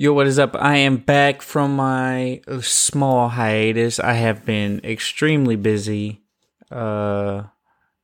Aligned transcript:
Yo, 0.00 0.14
what 0.14 0.26
is 0.26 0.38
up? 0.38 0.56
I 0.58 0.76
am 0.76 0.96
back 0.96 1.42
from 1.42 1.76
my 1.76 2.40
small 2.62 3.28
hiatus. 3.28 4.00
I 4.00 4.14
have 4.14 4.46
been 4.46 4.80
extremely 4.82 5.56
busy. 5.56 6.22
Uh, 6.70 7.42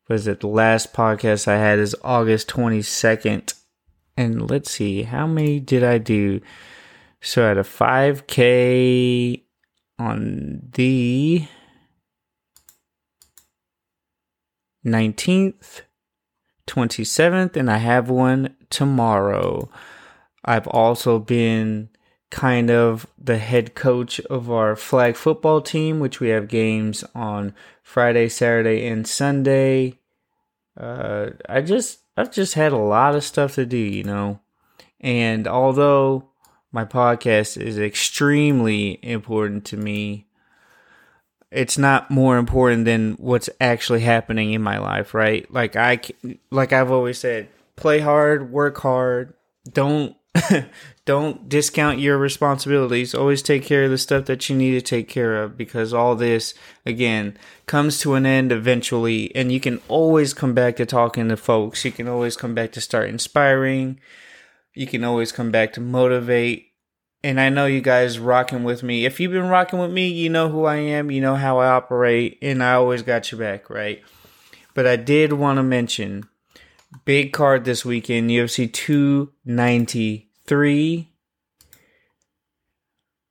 was 0.07 0.27
it 0.27 0.41
the 0.41 0.47
last 0.47 0.93
podcast 0.93 1.49
I 1.49 1.57
had 1.57 1.79
is 1.79 1.97
August 2.05 2.49
22nd. 2.49 3.55
And 4.15 4.51
let's 4.51 4.73
see, 4.73 5.05
how 5.05 5.27
many 5.27 5.59
did 5.59 5.83
I 5.83 5.97
do? 5.97 6.43
So 7.23 7.47
I 7.47 7.49
had 7.49 7.57
a 7.57 7.63
5K 7.63 9.45
on 9.99 10.69
the 10.73 11.49
19th, 14.85 15.81
27th, 16.67 17.57
and 17.57 17.71
I 17.71 17.79
have 17.79 18.11
one 18.11 18.55
tomorrow. 18.69 19.71
I've 20.47 20.69
also 20.69 21.19
been 21.19 21.89
kind 22.31 22.71
of 22.71 23.07
the 23.19 23.39
head 23.39 23.75
coach 23.75 24.21
of 24.21 24.51
our 24.51 24.77
flag 24.77 25.17
football 25.17 25.61
team, 25.61 26.01
which 26.01 26.21
we 26.21 26.29
have 26.29 26.49
games 26.49 27.05
on 27.15 27.55
Friday, 27.83 28.29
Saturday, 28.29 28.87
and 28.87 29.07
Sunday. 29.07 29.99
Uh, 30.77 31.31
I 31.49 31.63
just 31.63 32.01
I've 32.17 32.33
just 32.33 32.55
had 32.55 32.73
a 32.73 32.79
lot 32.79 33.15
of 33.15 33.25
stuff 33.25 33.55
to 33.55 33.67
do, 33.67 33.77
you 33.77 34.05
know. 34.05 34.41
And 35.01 35.47
although 35.47 36.31
my 36.73 36.85
podcast 36.85 37.61
is 37.61 37.79
extremely 37.79 38.99
important 39.03 39.65
to 39.67 39.77
me, 39.77 40.27
it's 41.51 41.79
not 41.79 42.11
more 42.11 42.39
important 42.39 42.85
than 42.85 43.13
what's 43.15 43.49
actually 43.61 44.01
happening 44.01 44.53
in 44.53 44.63
my 44.63 44.79
life, 44.79 45.15
right? 45.15 45.51
Like 45.53 45.77
I 45.77 46.01
like 46.51 46.73
I've 46.73 46.91
always 46.91 47.19
said, 47.19 47.49
play 47.77 48.01
hard, 48.01 48.51
work 48.51 48.79
hard, 48.79 49.35
don't 49.73 50.17
don't 51.05 51.49
discount 51.49 51.99
your 51.99 52.19
responsibilities. 52.19 53.15
Always 53.15 53.43
take 53.43 53.65
care 53.65 53.85
of 53.85 53.91
the 53.91 53.99
stuff 53.99 54.27
that 54.27 54.49
you 54.49 54.57
need 54.57 54.73
to 54.73 54.81
take 54.81 55.09
care 55.09 55.43
of 55.43 55.57
because 55.57 55.95
all 55.95 56.15
this, 56.15 56.55
again, 56.85 57.37
comes 57.67 58.01
to 58.01 58.15
an 58.15 58.27
end 58.27 58.53
eventually. 58.53 59.35
And 59.35 59.53
you 59.53 59.61
can 59.61 59.81
always 59.89 60.35
come 60.35 60.55
back 60.55 60.77
to 60.77 60.87
talking 60.87 61.29
to 61.29 61.37
folks. 61.37 61.85
You 61.85 61.93
can 61.93 62.09
always 62.09 62.37
come 62.37 62.55
back 62.55 62.73
to 62.73 62.81
start 62.81 63.09
inspiring. 63.09 64.01
You 64.75 64.87
can 64.87 65.05
always 65.05 65.33
come 65.33 65.51
back 65.51 65.73
to 65.75 65.81
motivate. 65.81 66.73
And 67.23 67.41
I 67.41 67.49
know 67.49 67.67
you 67.67 67.81
guys 67.81 68.19
rocking 68.19 68.63
with 68.63 68.83
me. 68.83 69.05
If 69.05 69.19
you've 69.19 69.33
been 69.33 69.49
rocking 69.49 69.79
with 69.79 69.91
me, 69.91 70.09
you 70.09 70.29
know 70.29 70.49
who 70.49 70.65
I 70.65 70.77
am, 70.77 71.11
you 71.11 71.21
know 71.21 71.35
how 71.35 71.59
I 71.59 71.69
operate, 71.69 72.39
and 72.41 72.63
I 72.63 72.75
always 72.75 73.03
got 73.03 73.33
your 73.33 73.41
back, 73.41 73.69
right? 73.69 74.01
But 74.75 74.87
I 74.87 74.95
did 74.95 75.33
want 75.33 75.57
to 75.57 75.65
mention 75.65 76.29
big 77.05 77.33
card 77.33 77.65
this 77.65 77.85
weekend, 77.85 78.31
UFC 78.31 78.73
290 78.73 80.26
three, 80.47 81.11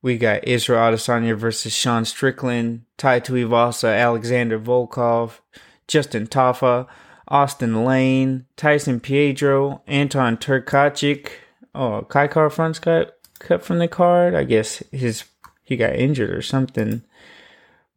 we 0.02 0.18
got 0.18 0.46
Israel 0.46 0.92
Adesanya 0.92 1.36
versus 1.36 1.74
Sean 1.74 2.04
Strickland, 2.04 2.82
Tai 2.96 3.20
Tuivasa, 3.20 3.98
Alexander 3.98 4.58
Volkov, 4.58 5.40
Justin 5.88 6.26
Tafa, 6.26 6.86
Austen 7.28 7.84
Lane, 7.84 8.46
Tyson 8.56 9.00
Pedro, 9.00 9.82
Anton 9.86 10.36
Turkalj. 10.36 11.28
Oh, 11.74 12.02
Kai 12.08 12.28
Kara-France 12.28 12.78
got 12.78 13.12
cut 13.38 13.64
from 13.64 13.78
the 13.78 13.88
card. 13.88 14.34
I 14.34 14.44
guess 14.44 14.82
his 14.92 15.24
he 15.64 15.76
got 15.76 15.96
injured 15.96 16.30
or 16.30 16.42
something. 16.42 17.02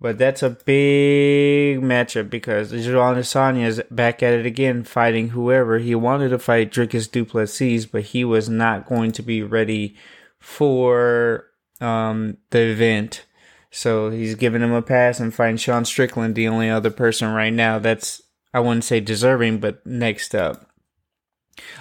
But 0.02 0.18
that's 0.18 0.42
a 0.42 0.50
big 0.50 1.82
matchup 1.82 2.30
because 2.30 2.72
Israel 2.72 3.04
Adesanya 3.04 3.66
is 3.66 3.84
back 3.92 4.24
at 4.24 4.34
it 4.34 4.46
again, 4.46 4.84
fighting 4.84 5.30
whoever. 5.30 5.78
He 5.80 5.94
wanted 5.94 6.30
to 6.30 6.40
fight 6.40 6.72
Dricus 6.72 7.12
Du 7.12 7.26
Plessis, 7.26 7.86
but 7.86 8.04
he 8.04 8.24
was 8.24 8.48
not 8.48 8.88
going 8.88 9.12
to 9.14 9.22
be 9.22 9.44
ready 9.44 9.98
for 10.40 11.48
um, 11.82 12.38
the 12.52 12.72
event. 12.72 13.26
So 13.72 14.10
he's 14.10 14.36
giving 14.36 14.62
him 14.62 14.72
a 14.72 14.82
pass 14.82 15.20
and 15.20 15.34
fighting 15.34 15.58
Sean 15.58 15.84
Strickland, 15.84 16.36
the 16.36 16.48
only 16.48 16.70
other 16.70 16.90
person 16.90 17.34
right 17.34 17.54
now 17.54 17.78
that's, 17.78 18.22
I 18.54 18.62
wouldn't 18.62 18.86
say 18.86 19.02
deserving, 19.02 19.60
but 19.60 19.86
next 19.86 20.34
up. 20.34 20.66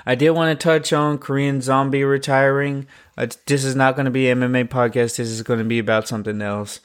I 0.05 0.17
did 0.17 0.31
want 0.31 0.59
to 0.59 0.63
touch 0.63 0.93
on 0.93 1.19
Korean 1.19 1.61
Zombie 1.61 2.03
retiring. 2.03 2.89
Uh, 3.17 3.29
this 3.47 3.65
is 3.65 3.77
not 3.77 3.95
going 3.95 4.07
to 4.07 4.11
be 4.11 4.29
an 4.29 4.41
MMA 4.41 4.69
podcast. 4.69 5.17
This 5.17 5.21
is 5.21 5.43
going 5.43 5.61
to 5.61 5.65
be 5.65 5.79
about 5.79 6.09
something 6.09 6.43
else. 6.43 6.81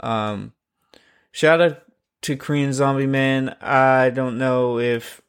Um, 0.00 0.52
Shout 1.38 1.60
out 1.60 1.82
to 2.22 2.36
Korean 2.36 2.72
Zombie 2.72 3.06
Man. 3.06 3.54
I 3.60 4.10
don't 4.10 4.38
know 4.38 4.80
if 4.80 5.22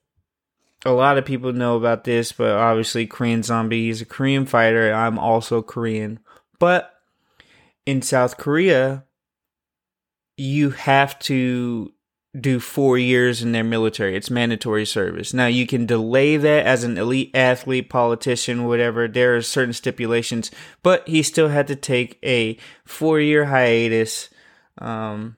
a 0.84 0.92
lot 0.92 1.20
of 1.20 1.26
people 1.26 1.54
know 1.54 1.78
about 1.78 2.04
this, 2.04 2.32
but 2.32 2.50
obviously 2.50 3.06
Korean 3.06 3.44
Zombie 3.44 3.90
is 3.90 4.02
a 4.02 4.06
Korean 4.06 4.48
fighter. 4.48 4.92
I'm 4.92 5.20
also 5.20 5.62
Korean. 5.62 6.18
But 6.58 6.92
in 7.86 8.02
South 8.02 8.38
Korea, 8.38 9.04
you 10.36 10.72
have 10.72 11.20
to 11.20 11.94
do 12.42 12.60
four 12.60 12.98
years 12.98 13.44
in 13.44 13.52
their 13.52 13.64
military. 13.64 14.16
It's 14.16 14.32
mandatory 14.32 14.88
service. 14.88 15.32
Now 15.32 15.46
you 15.46 15.68
can 15.68 15.86
delay 15.86 16.38
that 16.38 16.66
as 16.66 16.84
an 16.84 16.98
elite 16.98 17.30
athlete, 17.36 17.88
politician, 17.88 18.66
whatever. 18.66 19.08
There 19.08 19.36
are 19.36 19.44
certain 19.44 19.74
stipulations, 19.74 20.50
but 20.82 21.08
he 21.08 21.22
still 21.22 21.50
had 21.50 21.68
to 21.68 21.76
take 21.76 22.18
a 22.26 22.58
four 22.84 23.20
year 23.20 23.46
hiatus. 23.46 24.32
Um, 24.80 25.36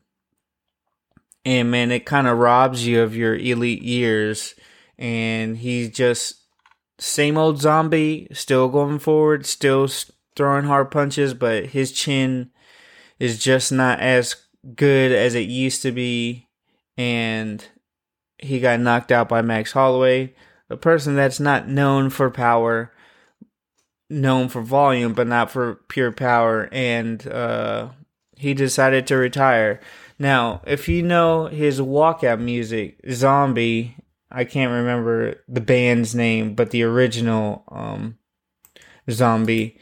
and 1.46 1.72
man, 1.72 1.92
it 1.92 2.06
kind 2.06 2.28
of 2.28 2.38
robs 2.38 2.86
you 2.86 3.02
of 3.02 3.16
your 3.16 3.36
elite 3.36 3.82
years. 3.82 4.56
And 4.98 5.58
he's 5.58 5.90
just 5.90 6.42
same 7.00 7.38
old 7.38 7.60
zombie, 7.60 8.28
still 8.32 8.70
going 8.70 9.00
forward, 9.00 9.46
still 9.46 9.90
throwing 10.36 10.66
hard 10.66 10.92
punches, 10.92 11.34
but 11.34 11.68
his 11.68 11.92
chin 11.92 12.52
is 13.20 13.44
just 13.44 13.72
not 13.72 14.00
as 14.00 14.36
good 14.76 15.12
as 15.12 15.34
it 15.34 15.50
used 15.50 15.82
to 15.82 15.92
be. 15.92 16.48
And 16.98 17.66
he 18.38 18.60
got 18.60 18.80
knocked 18.80 19.12
out 19.12 19.30
by 19.30 19.42
Max 19.42 19.72
Holloway, 19.72 20.36
a 20.70 20.78
person 20.78 21.16
that's 21.16 21.40
not 21.40 21.68
known 21.68 22.10
for 22.12 22.30
power, 22.30 22.92
known 24.10 24.50
for 24.50 24.62
volume, 24.62 25.14
but 25.14 25.28
not 25.28 25.50
for 25.50 25.76
pure 25.88 26.12
power. 26.12 26.70
And 26.72 27.26
uh, 27.28 27.90
he 28.38 28.54
decided 28.54 29.08
to 29.08 29.18
retire. 29.18 29.80
Now, 30.22 30.62
if 30.68 30.88
you 30.88 31.02
know 31.02 31.48
his 31.48 31.82
walkout 31.82 32.40
music, 32.40 33.00
Zombie, 33.10 33.96
I 34.32 34.44
can't 34.44 34.72
remember 34.72 35.44
the 35.48 35.62
band's 35.62 36.14
name, 36.14 36.54
but 36.54 36.70
the 36.70 36.84
original 36.84 37.64
um, 37.70 38.20
Zombie, 39.10 39.80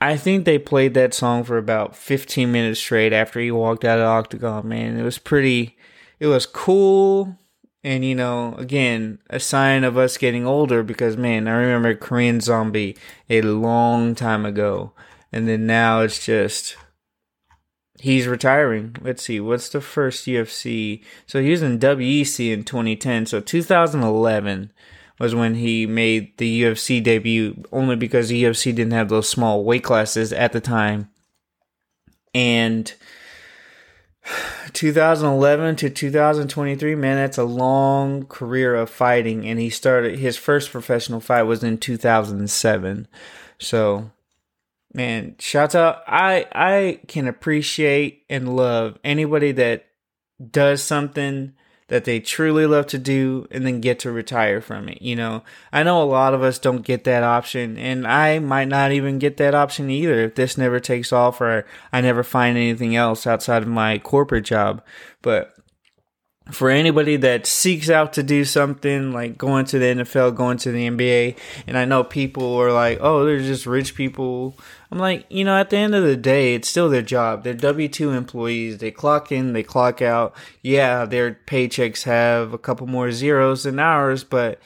I 0.00 0.16
think 0.16 0.44
they 0.44 0.60
played 0.60 0.94
that 0.94 1.14
song 1.14 1.42
for 1.42 1.58
about 1.58 1.96
15 1.96 2.52
minutes 2.52 2.78
straight 2.78 3.12
after 3.12 3.40
he 3.40 3.50
walked 3.50 3.84
out 3.84 3.98
of 3.98 4.06
octagon, 4.06 4.68
man. 4.68 4.96
It 4.96 5.02
was 5.02 5.18
pretty, 5.18 5.76
it 6.20 6.28
was 6.28 6.46
cool. 6.46 7.36
And, 7.82 8.04
you 8.04 8.14
know, 8.14 8.54
again, 8.54 9.18
a 9.30 9.40
sign 9.40 9.82
of 9.82 9.98
us 9.98 10.16
getting 10.16 10.46
older 10.46 10.84
because, 10.84 11.16
man, 11.16 11.48
I 11.48 11.54
remember 11.56 11.96
Korean 11.96 12.40
Zombie 12.40 12.96
a 13.28 13.42
long 13.42 14.14
time 14.14 14.46
ago. 14.46 14.92
And 15.32 15.48
then 15.48 15.66
now 15.66 16.02
it's 16.02 16.24
just, 16.24 16.76
he's 18.00 18.26
retiring. 18.26 18.96
Let's 19.00 19.22
see, 19.22 19.40
what's 19.40 19.68
the 19.68 19.80
first 19.80 20.26
UFC? 20.26 21.02
So 21.26 21.40
he 21.40 21.50
was 21.50 21.62
in 21.62 21.78
WEC 21.78 22.52
in 22.52 22.64
2010. 22.64 23.26
So 23.26 23.40
2011 23.40 24.72
was 25.18 25.34
when 25.34 25.54
he 25.54 25.86
made 25.86 26.36
the 26.38 26.62
UFC 26.62 27.02
debut, 27.02 27.62
only 27.72 27.96
because 27.96 28.28
the 28.28 28.42
UFC 28.42 28.74
didn't 28.74 28.92
have 28.92 29.08
those 29.08 29.28
small 29.28 29.64
weight 29.64 29.84
classes 29.84 30.32
at 30.32 30.52
the 30.52 30.60
time. 30.60 31.08
And 32.34 32.92
2011 34.72 35.76
to 35.76 35.90
2023, 35.90 36.94
man, 36.96 37.16
that's 37.16 37.38
a 37.38 37.44
long 37.44 38.24
career 38.26 38.74
of 38.74 38.90
fighting. 38.90 39.46
And 39.46 39.60
he 39.60 39.70
started 39.70 40.18
his 40.18 40.36
first 40.36 40.72
professional 40.72 41.20
fight 41.20 41.42
was 41.42 41.62
in 41.62 41.78
2007. 41.78 43.06
So 43.58 44.10
man, 44.94 45.34
shouts 45.38 45.74
out. 45.74 46.02
I 46.06 46.46
I 46.52 47.00
can 47.08 47.26
appreciate 47.26 48.24
and 48.30 48.56
love 48.56 48.98
anybody 49.04 49.52
that 49.52 49.86
does 50.50 50.82
something 50.82 51.52
that 51.88 52.04
they 52.04 52.18
truly 52.18 52.66
love 52.66 52.86
to 52.86 52.98
do 52.98 53.46
and 53.50 53.66
then 53.66 53.80
get 53.80 53.98
to 54.00 54.10
retire 54.10 54.60
from 54.60 54.88
it. 54.88 55.02
You 55.02 55.16
know, 55.16 55.42
I 55.72 55.82
know 55.82 56.02
a 56.02 56.04
lot 56.04 56.32
of 56.32 56.42
us 56.42 56.58
don't 56.58 56.84
get 56.84 57.04
that 57.04 57.22
option, 57.22 57.76
and 57.76 58.06
I 58.06 58.38
might 58.38 58.68
not 58.68 58.92
even 58.92 59.18
get 59.18 59.36
that 59.36 59.54
option 59.54 59.90
either 59.90 60.22
if 60.22 60.34
this 60.34 60.56
never 60.56 60.80
takes 60.80 61.12
off 61.12 61.40
or 61.40 61.66
I 61.92 62.00
never 62.00 62.22
find 62.22 62.56
anything 62.56 62.96
else 62.96 63.26
outside 63.26 63.62
of 63.62 63.68
my 63.68 63.98
corporate 63.98 64.44
job. 64.44 64.82
But 65.20 65.53
for 66.50 66.68
anybody 66.68 67.16
that 67.16 67.46
seeks 67.46 67.88
out 67.88 68.12
to 68.12 68.22
do 68.22 68.44
something 68.44 69.12
like 69.12 69.38
going 69.38 69.64
to 69.64 69.78
the 69.78 69.86
NFL, 69.86 70.36
going 70.36 70.58
to 70.58 70.70
the 70.70 70.88
NBA, 70.88 71.38
and 71.66 71.78
I 71.78 71.86
know 71.86 72.04
people 72.04 72.54
are 72.56 72.70
like, 72.70 72.98
oh, 73.00 73.24
they're 73.24 73.38
just 73.38 73.64
rich 73.64 73.94
people. 73.94 74.54
I'm 74.90 74.98
like, 74.98 75.24
you 75.30 75.44
know, 75.44 75.56
at 75.56 75.70
the 75.70 75.78
end 75.78 75.94
of 75.94 76.04
the 76.04 76.18
day, 76.18 76.54
it's 76.54 76.68
still 76.68 76.90
their 76.90 77.02
job. 77.02 77.44
They're 77.44 77.54
W 77.54 77.88
2 77.88 78.10
employees. 78.10 78.78
They 78.78 78.90
clock 78.90 79.32
in, 79.32 79.54
they 79.54 79.62
clock 79.62 80.02
out. 80.02 80.34
Yeah, 80.60 81.06
their 81.06 81.38
paychecks 81.46 82.02
have 82.02 82.52
a 82.52 82.58
couple 82.58 82.86
more 82.86 83.10
zeros 83.10 83.62
than 83.62 83.78
ours, 83.78 84.22
but 84.22 84.60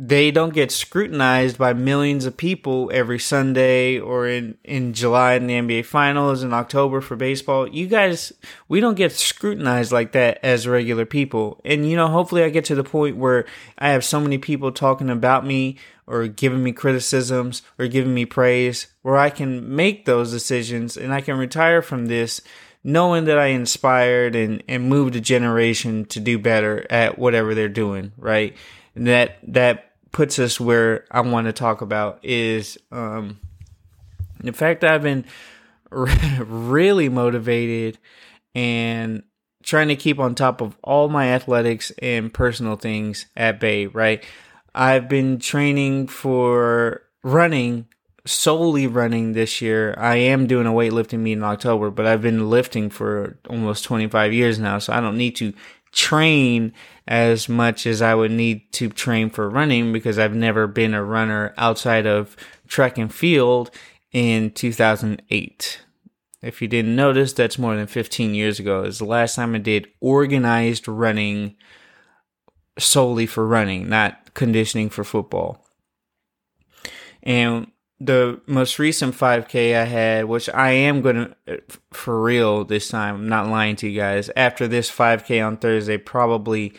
they 0.00 0.30
don't 0.30 0.54
get 0.54 0.70
scrutinized 0.70 1.58
by 1.58 1.72
millions 1.72 2.24
of 2.24 2.36
people 2.36 2.88
every 2.94 3.18
Sunday 3.18 3.98
or 3.98 4.28
in, 4.28 4.56
in 4.62 4.92
July 4.92 5.34
in 5.34 5.48
the 5.48 5.54
NBA 5.54 5.86
finals 5.86 6.44
in 6.44 6.52
October 6.52 7.00
for 7.00 7.16
baseball. 7.16 7.66
You 7.66 7.88
guys, 7.88 8.32
we 8.68 8.78
don't 8.78 8.94
get 8.94 9.10
scrutinized 9.10 9.90
like 9.90 10.12
that 10.12 10.38
as 10.44 10.68
regular 10.68 11.04
people. 11.04 11.60
And, 11.64 11.88
you 11.88 11.96
know, 11.96 12.06
hopefully 12.06 12.44
I 12.44 12.50
get 12.50 12.64
to 12.66 12.76
the 12.76 12.84
point 12.84 13.16
where 13.16 13.44
I 13.76 13.88
have 13.88 14.04
so 14.04 14.20
many 14.20 14.38
people 14.38 14.70
talking 14.70 15.10
about 15.10 15.44
me 15.44 15.78
or 16.06 16.28
giving 16.28 16.62
me 16.62 16.70
criticisms 16.70 17.62
or 17.76 17.88
giving 17.88 18.14
me 18.14 18.24
praise 18.24 18.86
where 19.02 19.18
I 19.18 19.30
can 19.30 19.74
make 19.74 20.04
those 20.04 20.30
decisions 20.30 20.96
and 20.96 21.12
I 21.12 21.20
can 21.20 21.36
retire 21.36 21.82
from 21.82 22.06
this 22.06 22.40
knowing 22.84 23.24
that 23.24 23.38
I 23.38 23.46
inspired 23.46 24.36
and, 24.36 24.62
and 24.68 24.88
moved 24.88 25.16
a 25.16 25.20
generation 25.20 26.04
to 26.06 26.20
do 26.20 26.38
better 26.38 26.86
at 26.88 27.18
whatever 27.18 27.52
they're 27.52 27.68
doing, 27.68 28.12
right? 28.16 28.56
That, 28.94 29.38
that 29.48 29.87
puts 30.12 30.38
us 30.38 30.58
where 30.58 31.04
I 31.10 31.20
want 31.20 31.46
to 31.46 31.52
talk 31.52 31.80
about 31.80 32.20
is 32.24 32.78
um, 32.90 33.40
the 34.40 34.52
fact 34.52 34.80
that 34.80 34.92
I've 34.92 35.02
been 35.02 35.24
really 35.90 37.08
motivated 37.08 37.98
and 38.54 39.22
trying 39.62 39.88
to 39.88 39.96
keep 39.96 40.18
on 40.18 40.34
top 40.34 40.60
of 40.60 40.76
all 40.82 41.08
my 41.08 41.28
athletics 41.28 41.92
and 42.00 42.32
personal 42.32 42.76
things 42.76 43.26
at 43.36 43.60
Bay, 43.60 43.86
right? 43.86 44.24
I've 44.74 45.08
been 45.08 45.38
training 45.38 46.06
for 46.06 47.02
running, 47.22 47.86
solely 48.24 48.86
running 48.86 49.32
this 49.32 49.60
year. 49.60 49.94
I 49.98 50.16
am 50.16 50.46
doing 50.46 50.66
a 50.66 50.72
weightlifting 50.72 51.18
meet 51.20 51.32
in 51.32 51.44
October, 51.44 51.90
but 51.90 52.06
I've 52.06 52.22
been 52.22 52.48
lifting 52.48 52.88
for 52.90 53.38
almost 53.48 53.84
25 53.84 54.32
years 54.32 54.58
now, 54.58 54.78
so 54.78 54.92
I 54.92 55.00
don't 55.00 55.16
need 55.16 55.36
to 55.36 55.52
train 55.92 56.72
as 57.06 57.48
much 57.48 57.86
as 57.86 58.02
I 58.02 58.14
would 58.14 58.30
need 58.30 58.72
to 58.72 58.88
train 58.90 59.30
for 59.30 59.48
running 59.48 59.92
because 59.92 60.18
I've 60.18 60.34
never 60.34 60.66
been 60.66 60.94
a 60.94 61.02
runner 61.02 61.54
outside 61.56 62.06
of 62.06 62.36
track 62.66 62.98
and 62.98 63.12
field 63.12 63.70
in 64.12 64.50
2008. 64.50 65.80
If 66.40 66.62
you 66.62 66.68
didn't 66.68 66.94
notice, 66.94 67.32
that's 67.32 67.58
more 67.58 67.74
than 67.74 67.86
15 67.86 68.34
years 68.34 68.60
ago. 68.60 68.84
Is 68.84 68.98
the 68.98 69.04
last 69.04 69.34
time 69.34 69.54
I 69.54 69.58
did 69.58 69.88
organized 70.00 70.86
running 70.86 71.56
solely 72.78 73.26
for 73.26 73.46
running, 73.46 73.88
not 73.88 74.34
conditioning 74.34 74.88
for 74.88 75.02
football. 75.02 75.64
And 77.22 77.72
the 78.00 78.40
most 78.46 78.78
recent 78.78 79.14
5K 79.14 79.74
I 79.76 79.84
had, 79.84 80.24
which 80.26 80.48
I 80.50 80.70
am 80.70 81.02
going 81.02 81.34
to, 81.46 81.62
for 81.90 82.22
real 82.22 82.64
this 82.64 82.88
time, 82.88 83.16
I'm 83.16 83.28
not 83.28 83.48
lying 83.48 83.76
to 83.76 83.88
you 83.88 83.98
guys. 83.98 84.30
After 84.36 84.68
this 84.68 84.90
5K 84.90 85.44
on 85.44 85.56
Thursday, 85.56 85.98
probably 85.98 86.74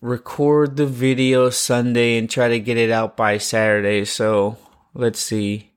record 0.00 0.76
the 0.76 0.86
video 0.86 1.50
Sunday 1.50 2.18
and 2.18 2.30
try 2.30 2.48
to 2.48 2.58
get 2.58 2.78
it 2.78 2.90
out 2.90 3.16
by 3.16 3.38
Saturday. 3.38 4.04
So 4.04 4.56
let's 4.94 5.20
see. 5.20 5.70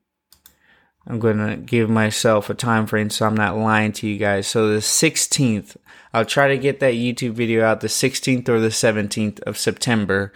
I'm 1.08 1.20
going 1.20 1.38
to 1.38 1.58
give 1.58 1.90
myself 1.90 2.50
a 2.50 2.56
time 2.56 2.88
frame 2.88 3.12
so 3.12 3.28
I'm 3.28 3.38
not 3.38 3.58
lying 3.58 3.92
to 3.94 4.08
you 4.08 4.18
guys. 4.18 4.48
So 4.48 4.70
the 4.70 4.80
16th, 4.80 5.78
I'll 6.14 6.26
try 6.26 6.48
to 6.48 6.58
get 6.58 6.80
that 6.80 6.96
YouTube 6.96 7.34
video 7.34 7.64
out 7.64 7.82
the 7.82 7.88
16th 7.88 8.50
or 8.50 8.60
the 8.60 8.70
17th 8.70 9.42
of 9.42 9.58
September 9.58 10.34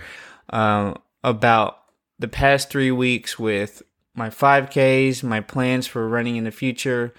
uh, 0.49 0.93
about 1.23 1.79
the 2.19 2.27
past 2.27 2.69
three 2.69 2.91
weeks 2.91 3.39
with 3.39 3.81
my 4.19 4.29
5Ks, 4.29 5.23
my 5.23 5.39
plans 5.39 5.87
for 5.87 6.07
running 6.07 6.35
in 6.35 6.43
the 6.43 6.51
future. 6.51 7.13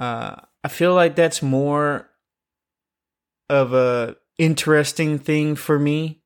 Uh, 0.00 0.34
I 0.64 0.68
feel 0.68 0.92
like 0.92 1.14
that's 1.14 1.40
more 1.40 2.10
of 3.48 3.72
a 3.72 4.16
interesting 4.36 5.18
thing 5.18 5.54
for 5.54 5.78
me 5.78 6.20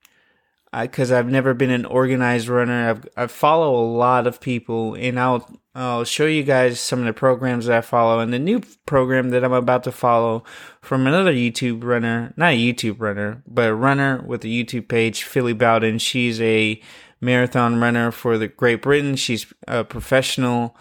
because 0.72 1.12
I've 1.12 1.28
never 1.28 1.54
been 1.54 1.70
an 1.70 1.84
organized 1.84 2.48
runner. 2.48 2.90
I've, 2.90 3.08
I 3.16 3.26
follow 3.26 3.76
a 3.76 3.86
lot 3.86 4.26
of 4.26 4.40
people, 4.40 4.94
and 4.94 5.20
I'll 5.20 5.48
I'll 5.74 6.04
show 6.04 6.26
you 6.26 6.44
guys 6.44 6.80
some 6.80 7.00
of 7.00 7.04
the 7.04 7.12
programs 7.12 7.66
that 7.66 7.76
I 7.76 7.80
follow, 7.80 8.20
and 8.20 8.32
the 8.32 8.38
new 8.38 8.60
program 8.86 9.30
that 9.30 9.44
I'm 9.44 9.52
about 9.52 9.84
to 9.84 9.92
follow 9.92 10.44
from 10.80 11.06
another 11.06 11.32
YouTube 11.32 11.84
runner, 11.84 12.32
not 12.36 12.54
a 12.54 12.58
YouTube 12.58 13.00
runner, 13.00 13.42
but 13.46 13.68
a 13.68 13.74
runner 13.74 14.22
with 14.26 14.44
a 14.44 14.48
YouTube 14.48 14.88
page, 14.88 15.24
Phily 15.24 15.56
Bowden. 15.56 15.98
She's 15.98 16.40
a 16.40 16.80
marathon 17.20 17.80
runner 17.80 18.10
for 18.10 18.38
the 18.38 18.48
Great 18.48 18.82
Britain. 18.82 19.16
She's 19.16 19.52
a 19.66 19.84
professional, 19.84 20.76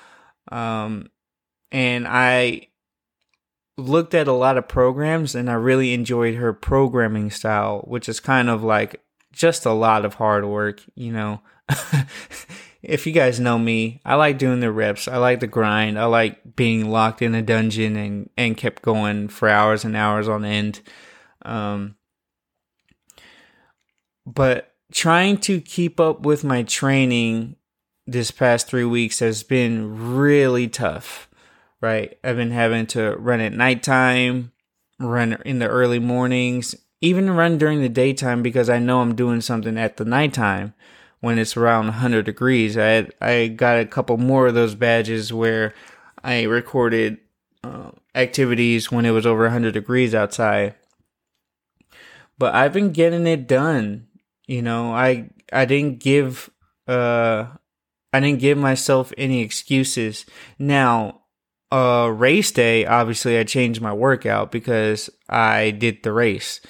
um, 0.52 1.08
and 1.72 2.08
I 2.08 2.68
looked 3.78 4.14
at 4.14 4.28
a 4.28 4.34
lot 4.34 4.58
of 4.58 4.68
programs, 4.68 5.36
and 5.36 5.50
I 5.50 5.54
really 5.54 5.94
enjoyed 5.94 6.36
her 6.36 6.54
programming 6.54 7.32
style, 7.32 7.80
which 7.88 8.08
is 8.08 8.20
kind 8.20 8.50
of 8.50 8.64
like 8.64 9.02
just 9.32 9.66
a 9.66 9.72
lot 9.72 10.06
of 10.06 10.16
hard 10.16 10.46
work, 10.46 10.82
you 10.96 11.12
know. 11.12 11.42
if 12.84 13.08
you 13.08 13.14
guys 13.14 13.40
know 13.40 13.58
me, 13.58 14.02
I 14.06 14.16
like 14.16 14.38
doing 14.38 14.60
the 14.60 14.72
reps. 14.72 15.08
I 15.08 15.18
like 15.18 15.40
the 15.40 15.48
grind. 15.48 15.98
I 15.98 16.06
like 16.06 16.56
being 16.56 16.90
locked 16.90 17.22
in 17.22 17.34
a 17.34 17.42
dungeon 17.42 17.96
and, 17.96 18.30
and 18.38 18.58
kept 18.58 18.82
going 18.82 19.30
for 19.30 19.48
hours 19.48 19.86
and 19.86 19.96
hours 19.96 20.28
on 20.28 20.44
end. 20.46 20.82
Um, 21.44 21.96
but 24.26 24.73
trying 24.94 25.38
to 25.38 25.60
keep 25.60 26.00
up 26.00 26.22
with 26.22 26.44
my 26.44 26.64
training 26.64 27.56
this 28.06 28.32
past 28.32 28.68
three 28.68 28.86
weeks 28.86 29.20
has 29.20 29.44
been 29.44 30.16
really 30.16 30.68
tough, 30.68 31.28
right? 31.82 32.18
I've 32.24 32.36
been 32.36 32.52
having 32.52 32.86
to 32.88 33.16
run 33.18 33.40
at 33.40 33.54
nighttime, 33.54 34.52
run 35.00 35.34
in 35.46 35.60
the 35.60 35.68
early 35.68 36.00
mornings, 36.00 36.76
even 37.02 37.32
run 37.32 37.58
during 37.58 37.82
the 37.82 37.90
daytime 37.90 38.44
because 38.44 38.70
I 38.70 38.80
know 38.80 39.02
I'm 39.02 39.16
doing 39.16 39.42
something 39.42 39.78
at 39.78 39.98
the 39.98 40.06
nighttime 40.06 40.74
when 41.22 41.40
it's 41.40 41.58
around 41.58 41.86
100 41.86 42.26
degrees. 42.26 42.78
I 42.78 42.86
had, 42.86 43.14
I 43.20 43.48
got 43.48 43.80
a 43.80 43.86
couple 43.86 44.18
more 44.18 44.48
of 44.48 44.54
those 44.54 44.76
badges 44.76 45.34
where 45.34 45.74
I 46.24 46.44
recorded 46.44 47.18
uh, 47.64 47.92
activities 48.14 48.92
when 48.92 49.06
it 49.06 49.12
was 49.12 49.26
over 49.26 49.44
100 49.44 49.74
degrees 49.74 50.14
outside. 50.14 50.76
But 52.38 52.54
I've 52.54 52.74
been 52.74 52.92
getting 52.92 53.26
it 53.26 53.48
done 53.48 54.08
you 54.48 54.62
know, 54.62 54.94
I 54.94 55.30
I 55.52 55.66
didn't 55.66 56.00
give 56.00 56.50
uh 56.88 57.48
I 58.12 58.20
didn't 58.20 58.40
give 58.40 58.58
myself 58.58 59.12
any 59.18 59.42
excuses. 59.42 60.26
Now, 60.60 61.22
uh 61.72 62.12
race 62.14 62.52
day, 62.52 62.86
obviously 62.86 63.38
I 63.38 63.44
changed 63.44 63.82
my 63.82 63.94
workout 63.94 64.52
because 64.52 65.10
I 65.30 65.72
did 65.72 66.04
the 66.04 66.14
race. 66.14 66.62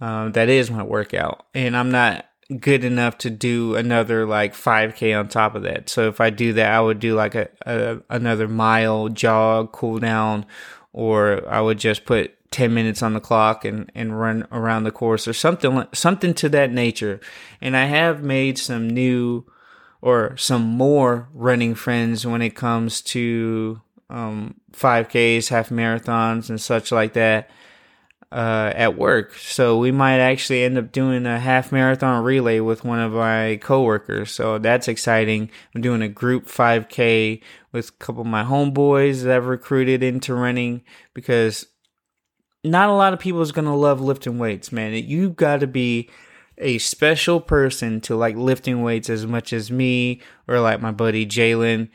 Um, 0.00 0.32
that 0.32 0.48
is 0.48 0.70
my 0.70 0.82
workout. 0.82 1.46
And 1.54 1.76
I'm 1.76 1.90
not 1.90 2.26
good 2.60 2.84
enough 2.84 3.18
to 3.18 3.30
do 3.30 3.74
another 3.74 4.24
like 4.24 4.54
5k 4.54 5.18
on 5.18 5.28
top 5.28 5.54
of 5.54 5.62
that. 5.62 5.88
So 5.88 6.08
if 6.08 6.20
I 6.20 6.30
do 6.30 6.52
that, 6.54 6.72
I 6.72 6.80
would 6.80 7.00
do 7.00 7.14
like 7.14 7.34
a, 7.34 7.48
a 7.64 7.98
another 8.10 8.46
mile 8.46 9.08
jog, 9.08 9.72
cool 9.72 9.98
down, 9.98 10.46
or 10.92 11.48
I 11.48 11.60
would 11.60 11.78
just 11.78 12.04
put 12.04 12.35
10 12.50 12.72
minutes 12.72 13.02
on 13.02 13.14
the 13.14 13.20
clock 13.20 13.64
and, 13.64 13.90
and 13.94 14.18
run 14.18 14.46
around 14.52 14.84
the 14.84 14.90
course 14.90 15.26
or 15.26 15.32
something 15.32 15.84
something 15.92 16.34
to 16.34 16.48
that 16.48 16.70
nature. 16.70 17.20
And 17.60 17.76
I 17.76 17.86
have 17.86 18.22
made 18.22 18.58
some 18.58 18.88
new 18.88 19.44
or 20.00 20.36
some 20.36 20.62
more 20.62 21.28
running 21.32 21.74
friends 21.74 22.26
when 22.26 22.42
it 22.42 22.54
comes 22.54 23.00
to 23.02 23.80
um, 24.08 24.60
5Ks, 24.72 25.48
half 25.48 25.70
marathons, 25.70 26.48
and 26.48 26.60
such 26.60 26.92
like 26.92 27.14
that 27.14 27.50
uh, 28.30 28.72
at 28.74 28.96
work. 28.96 29.34
So 29.34 29.78
we 29.78 29.92
might 29.92 30.18
actually 30.18 30.64
end 30.64 30.78
up 30.78 30.92
doing 30.92 31.26
a 31.26 31.38
half 31.38 31.72
marathon 31.72 32.24
relay 32.24 32.60
with 32.60 32.84
one 32.84 32.98
of 32.98 33.12
my 33.12 33.58
coworkers. 33.62 34.30
So 34.30 34.58
that's 34.58 34.88
exciting. 34.88 35.50
I'm 35.74 35.80
doing 35.80 36.02
a 36.02 36.08
group 36.08 36.46
5K 36.46 37.40
with 37.72 37.88
a 37.88 37.92
couple 37.92 38.22
of 38.22 38.26
my 38.26 38.44
homeboys 38.44 39.22
that 39.22 39.36
I've 39.36 39.46
recruited 39.46 40.02
into 40.02 40.34
running 40.34 40.82
because 41.14 41.66
not 42.66 42.88
a 42.88 42.92
lot 42.92 43.12
of 43.12 43.18
people 43.18 43.40
is 43.40 43.52
gonna 43.52 43.76
love 43.76 44.00
lifting 44.00 44.38
weights, 44.38 44.72
man. 44.72 44.92
You 44.92 45.30
got 45.30 45.60
to 45.60 45.66
be 45.66 46.10
a 46.58 46.78
special 46.78 47.40
person 47.40 48.00
to 48.02 48.16
like 48.16 48.36
lifting 48.36 48.82
weights 48.82 49.10
as 49.10 49.26
much 49.26 49.52
as 49.52 49.70
me 49.70 50.20
or 50.48 50.60
like 50.60 50.80
my 50.80 50.90
buddy 50.90 51.26
Jalen, 51.26 51.88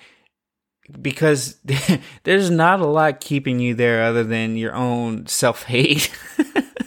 because 1.01 1.60
there's 2.24 2.50
not 2.50 2.80
a 2.80 2.86
lot 2.86 3.22
keeping 3.22 3.60
you 3.60 3.74
there 3.74 4.04
other 4.04 4.24
than 4.24 4.56
your 4.56 4.75
own 4.75 5.28
self 5.28 5.63
hate. 5.63 6.12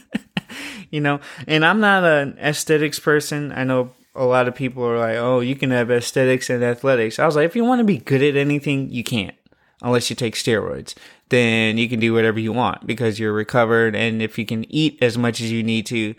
you 0.91 1.01
know, 1.01 1.21
and 1.47 1.65
I'm 1.65 1.81
not 1.81 2.05
an 2.05 2.39
aesthetics 2.39 2.99
person. 2.99 3.53
I 3.53 3.65
know 3.65 3.93
a 4.15 4.25
lot 4.25 4.47
of 4.47 4.55
people 4.55 4.85
are 4.85 4.99
like, 4.99 5.17
"Oh, 5.17 5.41
you 5.41 5.57
can 5.57 5.71
have 5.71 5.91
aesthetics 5.91 6.49
and 6.51 6.63
athletics." 6.63 7.19
I 7.19 7.27
was 7.27 7.37
like, 7.37 7.47
if 7.47 7.57
you 7.57 7.65
want 7.65 7.81
to 7.81 7.85
be 7.85 7.99
good 7.99 8.23
at 8.23 8.37
anything, 8.37 8.91
you 8.91 9.03
can't 9.03 9.37
unless 9.83 10.09
you 10.09 10.17
take 10.17 10.35
steroids 10.35 10.95
then 11.29 11.79
you 11.79 11.89
can 11.89 12.01
do 12.01 12.13
whatever 12.13 12.39
you 12.39 12.53
want 12.53 12.87
because 12.87 13.19
you're 13.19 13.33
recovered. 13.33 13.97
And 13.97 14.23
if 14.23 14.39
you 14.39 14.47
can 14.47 14.71
eat 14.73 14.99
as 15.03 15.17
much 15.19 15.41
as 15.41 15.51
you 15.51 15.63
need 15.63 15.87
to, 15.87 16.15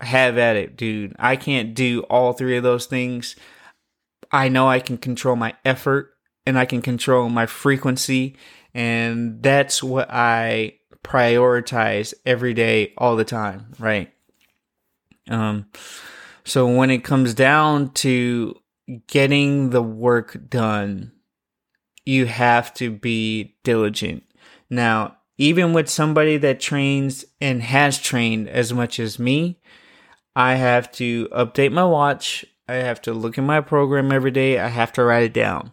have 0.00 0.36
at 0.36 0.56
it, 0.56 0.76
dude. 0.76 1.14
I 1.18 1.36
can't 1.36 1.74
do 1.74 2.00
all 2.10 2.32
three 2.32 2.56
of 2.56 2.64
those 2.64 2.86
things. 2.86 3.36
I 4.32 4.48
know 4.48 4.68
I 4.68 4.80
can 4.80 4.98
control 4.98 5.36
my 5.36 5.54
effort 5.64 6.10
and 6.44 6.58
I 6.58 6.64
can 6.64 6.82
control 6.82 7.28
my 7.28 7.46
frequency. 7.46 8.36
And 8.74 9.42
that's 9.42 9.82
what 9.82 10.10
I 10.10 10.78
prioritize 11.04 12.14
every 12.26 12.54
day, 12.54 12.94
all 12.98 13.16
the 13.16 13.24
time, 13.24 13.74
right? 13.78 14.12
Um, 15.28 15.66
So 16.44 16.66
when 16.66 16.90
it 16.90 17.04
comes 17.04 17.34
down 17.34 17.92
to 17.92 18.56
getting 19.06 19.70
the 19.70 19.82
work 19.82 20.36
done, 20.48 21.12
you 22.04 22.26
have 22.26 22.74
to 22.74 22.90
be 22.90 23.56
diligent. 23.62 24.24
Now, 24.72 25.18
even 25.36 25.74
with 25.74 25.90
somebody 25.90 26.38
that 26.38 26.58
trains 26.58 27.26
and 27.42 27.62
has 27.62 27.98
trained 27.98 28.48
as 28.48 28.72
much 28.72 28.98
as 28.98 29.18
me, 29.18 29.60
I 30.34 30.54
have 30.54 30.90
to 30.92 31.28
update 31.28 31.72
my 31.72 31.84
watch. 31.84 32.46
I 32.66 32.76
have 32.76 33.02
to 33.02 33.12
look 33.12 33.36
at 33.36 33.44
my 33.44 33.60
program 33.60 34.10
every 34.10 34.30
day. 34.30 34.58
I 34.58 34.68
have 34.68 34.90
to 34.94 35.04
write 35.04 35.24
it 35.24 35.34
down. 35.34 35.72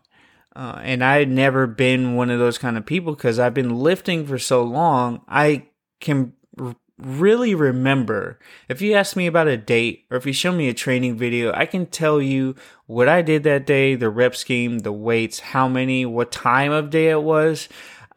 Uh, 0.53 0.81
and 0.83 1.01
I 1.01 1.19
had 1.19 1.29
never 1.29 1.65
been 1.65 2.15
one 2.15 2.29
of 2.29 2.39
those 2.39 2.57
kind 2.57 2.77
of 2.77 2.85
people 2.85 3.15
because 3.15 3.39
I've 3.39 3.53
been 3.53 3.79
lifting 3.79 4.27
for 4.27 4.37
so 4.37 4.63
long. 4.63 5.21
I 5.29 5.67
can 6.01 6.33
r- 6.59 6.75
really 6.97 7.55
remember. 7.55 8.37
If 8.67 8.81
you 8.81 8.95
ask 8.95 9.15
me 9.15 9.27
about 9.27 9.47
a 9.47 9.55
date 9.55 10.07
or 10.11 10.17
if 10.17 10.25
you 10.25 10.33
show 10.33 10.51
me 10.51 10.67
a 10.67 10.73
training 10.73 11.15
video, 11.15 11.53
I 11.53 11.67
can 11.67 11.85
tell 11.85 12.21
you 12.21 12.53
what 12.85 13.07
I 13.07 13.21
did 13.21 13.43
that 13.43 13.65
day, 13.65 13.95
the 13.95 14.09
rep 14.09 14.35
scheme, 14.35 14.79
the 14.79 14.91
weights, 14.91 15.39
how 15.39 15.69
many, 15.69 16.05
what 16.05 16.33
time 16.33 16.73
of 16.73 16.89
day 16.89 17.09
it 17.09 17.23
was. 17.23 17.69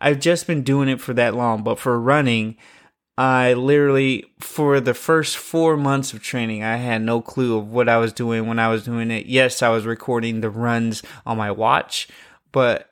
I've 0.02 0.18
just 0.18 0.48
been 0.48 0.62
doing 0.62 0.88
it 0.88 1.00
for 1.00 1.14
that 1.14 1.34
long. 1.34 1.62
But 1.62 1.78
for 1.78 1.98
running, 1.98 2.56
I 3.16 3.52
literally, 3.54 4.24
for 4.40 4.80
the 4.80 4.94
first 4.94 5.36
four 5.36 5.76
months 5.76 6.12
of 6.12 6.22
training, 6.22 6.64
I 6.64 6.76
had 6.76 7.02
no 7.02 7.22
clue 7.22 7.56
of 7.56 7.68
what 7.68 7.88
I 7.88 7.98
was 7.98 8.12
doing 8.12 8.48
when 8.48 8.58
I 8.58 8.68
was 8.68 8.84
doing 8.84 9.12
it. 9.12 9.26
Yes, 9.26 9.62
I 9.62 9.68
was 9.68 9.86
recording 9.86 10.40
the 10.40 10.50
runs 10.50 11.02
on 11.24 11.38
my 11.38 11.52
watch, 11.52 12.08
but 12.50 12.90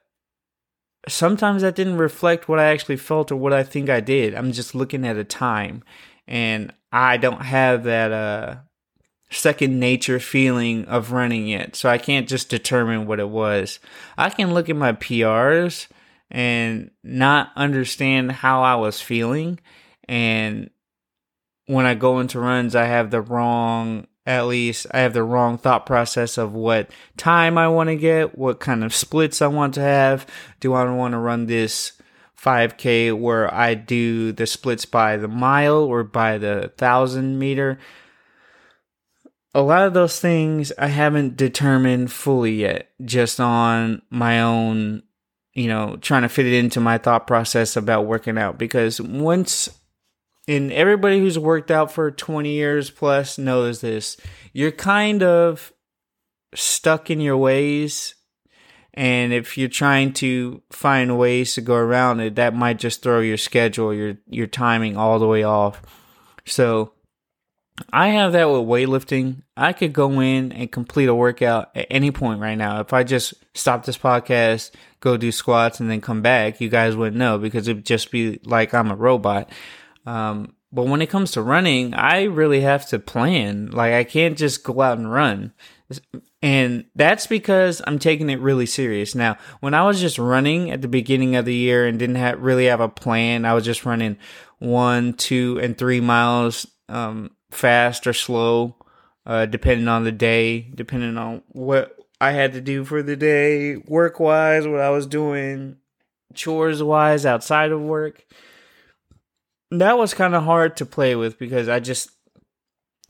sometimes 1.08 1.62
that 1.62 1.74
didn't 1.74 1.96
reflect 1.96 2.48
what 2.48 2.60
I 2.60 2.66
actually 2.66 2.96
felt 2.96 3.32
or 3.32 3.36
what 3.36 3.52
I 3.52 3.64
think 3.64 3.90
I 3.90 4.00
did. 4.00 4.34
I'm 4.34 4.52
just 4.52 4.74
looking 4.74 5.04
at 5.04 5.16
a 5.16 5.24
time, 5.24 5.82
and 6.28 6.72
I 6.92 7.16
don't 7.16 7.42
have 7.42 7.82
that 7.84 8.12
uh, 8.12 8.56
second 9.30 9.80
nature 9.80 10.20
feeling 10.20 10.84
of 10.84 11.10
running 11.10 11.48
yet, 11.48 11.74
so 11.74 11.88
I 11.88 11.98
can't 11.98 12.28
just 12.28 12.50
determine 12.50 13.06
what 13.06 13.18
it 13.18 13.30
was. 13.30 13.80
I 14.16 14.30
can 14.30 14.54
look 14.54 14.68
at 14.68 14.76
my 14.76 14.92
PRs 14.92 15.88
and 16.30 16.90
not 17.02 17.50
understand 17.56 18.32
how 18.32 18.62
I 18.62 18.76
was 18.76 19.00
feeling 19.00 19.58
and 20.10 20.70
when 21.70 21.86
I 21.86 21.94
go 21.94 22.18
into 22.18 22.40
runs, 22.40 22.74
I 22.74 22.86
have 22.86 23.12
the 23.12 23.20
wrong, 23.20 24.08
at 24.26 24.48
least 24.48 24.88
I 24.90 25.00
have 25.00 25.12
the 25.12 25.22
wrong 25.22 25.56
thought 25.56 25.86
process 25.86 26.36
of 26.36 26.52
what 26.52 26.90
time 27.16 27.56
I 27.56 27.68
want 27.68 27.90
to 27.90 27.96
get, 27.96 28.36
what 28.36 28.58
kind 28.58 28.82
of 28.82 28.92
splits 28.92 29.40
I 29.40 29.46
want 29.46 29.74
to 29.74 29.80
have. 29.80 30.26
Do 30.58 30.74
I 30.74 30.82
want 30.92 31.12
to 31.12 31.18
run 31.18 31.46
this 31.46 31.92
5K 32.42 33.16
where 33.16 33.54
I 33.54 33.74
do 33.74 34.32
the 34.32 34.48
splits 34.48 34.84
by 34.84 35.16
the 35.16 35.28
mile 35.28 35.84
or 35.84 36.02
by 36.02 36.38
the 36.38 36.72
thousand 36.76 37.38
meter? 37.38 37.78
A 39.54 39.62
lot 39.62 39.86
of 39.86 39.94
those 39.94 40.18
things 40.18 40.72
I 40.76 40.88
haven't 40.88 41.36
determined 41.36 42.10
fully 42.10 42.54
yet, 42.54 42.90
just 43.04 43.38
on 43.38 44.02
my 44.10 44.42
own, 44.42 45.04
you 45.54 45.68
know, 45.68 45.96
trying 45.96 46.22
to 46.22 46.28
fit 46.28 46.46
it 46.46 46.54
into 46.54 46.80
my 46.80 46.98
thought 46.98 47.26
process 47.26 47.76
about 47.76 48.06
working 48.06 48.38
out. 48.38 48.58
Because 48.58 49.00
once 49.00 49.68
and 50.48 50.72
everybody 50.72 51.20
who's 51.20 51.38
worked 51.38 51.70
out 51.70 51.92
for 51.92 52.10
20 52.10 52.50
years 52.50 52.90
plus 52.90 53.38
knows 53.38 53.80
this. 53.80 54.16
You're 54.52 54.72
kind 54.72 55.22
of 55.22 55.72
stuck 56.54 57.10
in 57.10 57.20
your 57.20 57.36
ways. 57.36 58.14
And 58.94 59.32
if 59.32 59.56
you're 59.56 59.68
trying 59.68 60.12
to 60.14 60.62
find 60.70 61.16
ways 61.16 61.54
to 61.54 61.60
go 61.60 61.76
around 61.76 62.18
it, 62.18 62.34
that 62.34 62.54
might 62.54 62.78
just 62.80 63.02
throw 63.02 63.20
your 63.20 63.36
schedule, 63.36 63.94
your 63.94 64.16
your 64.26 64.48
timing 64.48 64.96
all 64.96 65.20
the 65.20 65.28
way 65.28 65.44
off. 65.44 65.80
So 66.44 66.94
I 67.92 68.08
have 68.08 68.32
that 68.32 68.50
with 68.50 68.62
weightlifting. 68.62 69.42
I 69.56 69.72
could 69.72 69.92
go 69.92 70.20
in 70.20 70.52
and 70.52 70.70
complete 70.70 71.08
a 71.08 71.14
workout 71.14 71.70
at 71.74 71.86
any 71.90 72.10
point 72.10 72.40
right 72.40 72.56
now. 72.56 72.80
If 72.80 72.92
I 72.92 73.04
just 73.04 73.34
stop 73.54 73.84
this 73.84 73.98
podcast, 73.98 74.72
go 75.00 75.16
do 75.16 75.32
squats, 75.32 75.80
and 75.80 75.90
then 75.90 76.00
come 76.00 76.22
back, 76.22 76.60
you 76.60 76.68
guys 76.68 76.96
wouldn't 76.96 77.16
know 77.16 77.38
because 77.38 77.68
it'd 77.68 77.86
just 77.86 78.10
be 78.10 78.40
like 78.44 78.74
I'm 78.74 78.90
a 78.90 78.96
robot. 78.96 79.50
Um, 80.06 80.54
but 80.72 80.86
when 80.86 81.02
it 81.02 81.10
comes 81.10 81.32
to 81.32 81.42
running, 81.42 81.94
I 81.94 82.24
really 82.24 82.60
have 82.60 82.86
to 82.88 82.98
plan. 82.98 83.70
Like 83.70 83.92
I 83.92 84.04
can't 84.04 84.38
just 84.38 84.62
go 84.62 84.80
out 84.80 84.98
and 84.98 85.10
run. 85.10 85.52
And 86.42 86.84
that's 86.94 87.26
because 87.26 87.82
I'm 87.86 87.98
taking 87.98 88.30
it 88.30 88.40
really 88.40 88.66
serious. 88.66 89.14
Now, 89.14 89.36
when 89.60 89.74
I 89.74 89.82
was 89.84 90.00
just 90.00 90.18
running 90.18 90.70
at 90.70 90.80
the 90.80 90.88
beginning 90.88 91.36
of 91.36 91.44
the 91.44 91.54
year 91.54 91.86
and 91.86 91.98
didn't 91.98 92.16
have, 92.16 92.40
really 92.40 92.66
have 92.66 92.80
a 92.80 92.88
plan, 92.88 93.44
I 93.44 93.54
was 93.54 93.64
just 93.64 93.84
running 93.84 94.16
one, 94.58 95.14
two, 95.14 95.58
and 95.60 95.76
three 95.76 96.00
miles, 96.00 96.66
um, 96.88 97.30
fast 97.50 98.06
or 98.06 98.12
slow, 98.12 98.76
uh, 99.26 99.46
depending 99.46 99.88
on 99.88 100.04
the 100.04 100.12
day, 100.12 100.70
depending 100.74 101.16
on 101.16 101.42
what 101.48 101.96
I 102.20 102.32
had 102.32 102.52
to 102.52 102.60
do 102.60 102.84
for 102.84 103.02
the 103.02 103.16
day, 103.16 103.76
work 103.76 104.20
wise, 104.20 104.66
what 104.66 104.80
I 104.80 104.90
was 104.90 105.06
doing, 105.06 105.76
chores 106.34 106.82
wise, 106.82 107.26
outside 107.26 107.72
of 107.72 107.80
work 107.80 108.24
that 109.70 109.98
was 109.98 110.14
kind 110.14 110.34
of 110.34 110.44
hard 110.44 110.76
to 110.76 110.86
play 110.86 111.14
with 111.14 111.38
because 111.38 111.68
I 111.68 111.80
just 111.80 112.10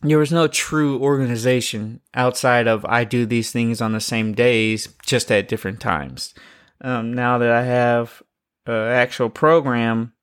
there 0.03 0.19
was 0.19 0.33
no 0.33 0.47
true 0.47 0.99
organization 1.01 2.01
outside 2.15 2.67
of 2.67 2.85
I 2.87 3.05
do 3.05 3.27
these 3.27 3.53
things 3.53 3.83
on 3.83 3.93
the 3.93 4.01
same 4.01 4.33
days, 4.33 4.89
just 5.05 5.31
at 5.31 5.49
different 5.49 5.81
times. 5.81 6.35
Um, 6.81 7.13
now 7.13 7.37
that 7.39 7.51
I 7.51 7.65
have 7.65 8.23
an 8.65 8.73
actual 8.73 9.29
program, 9.29 10.15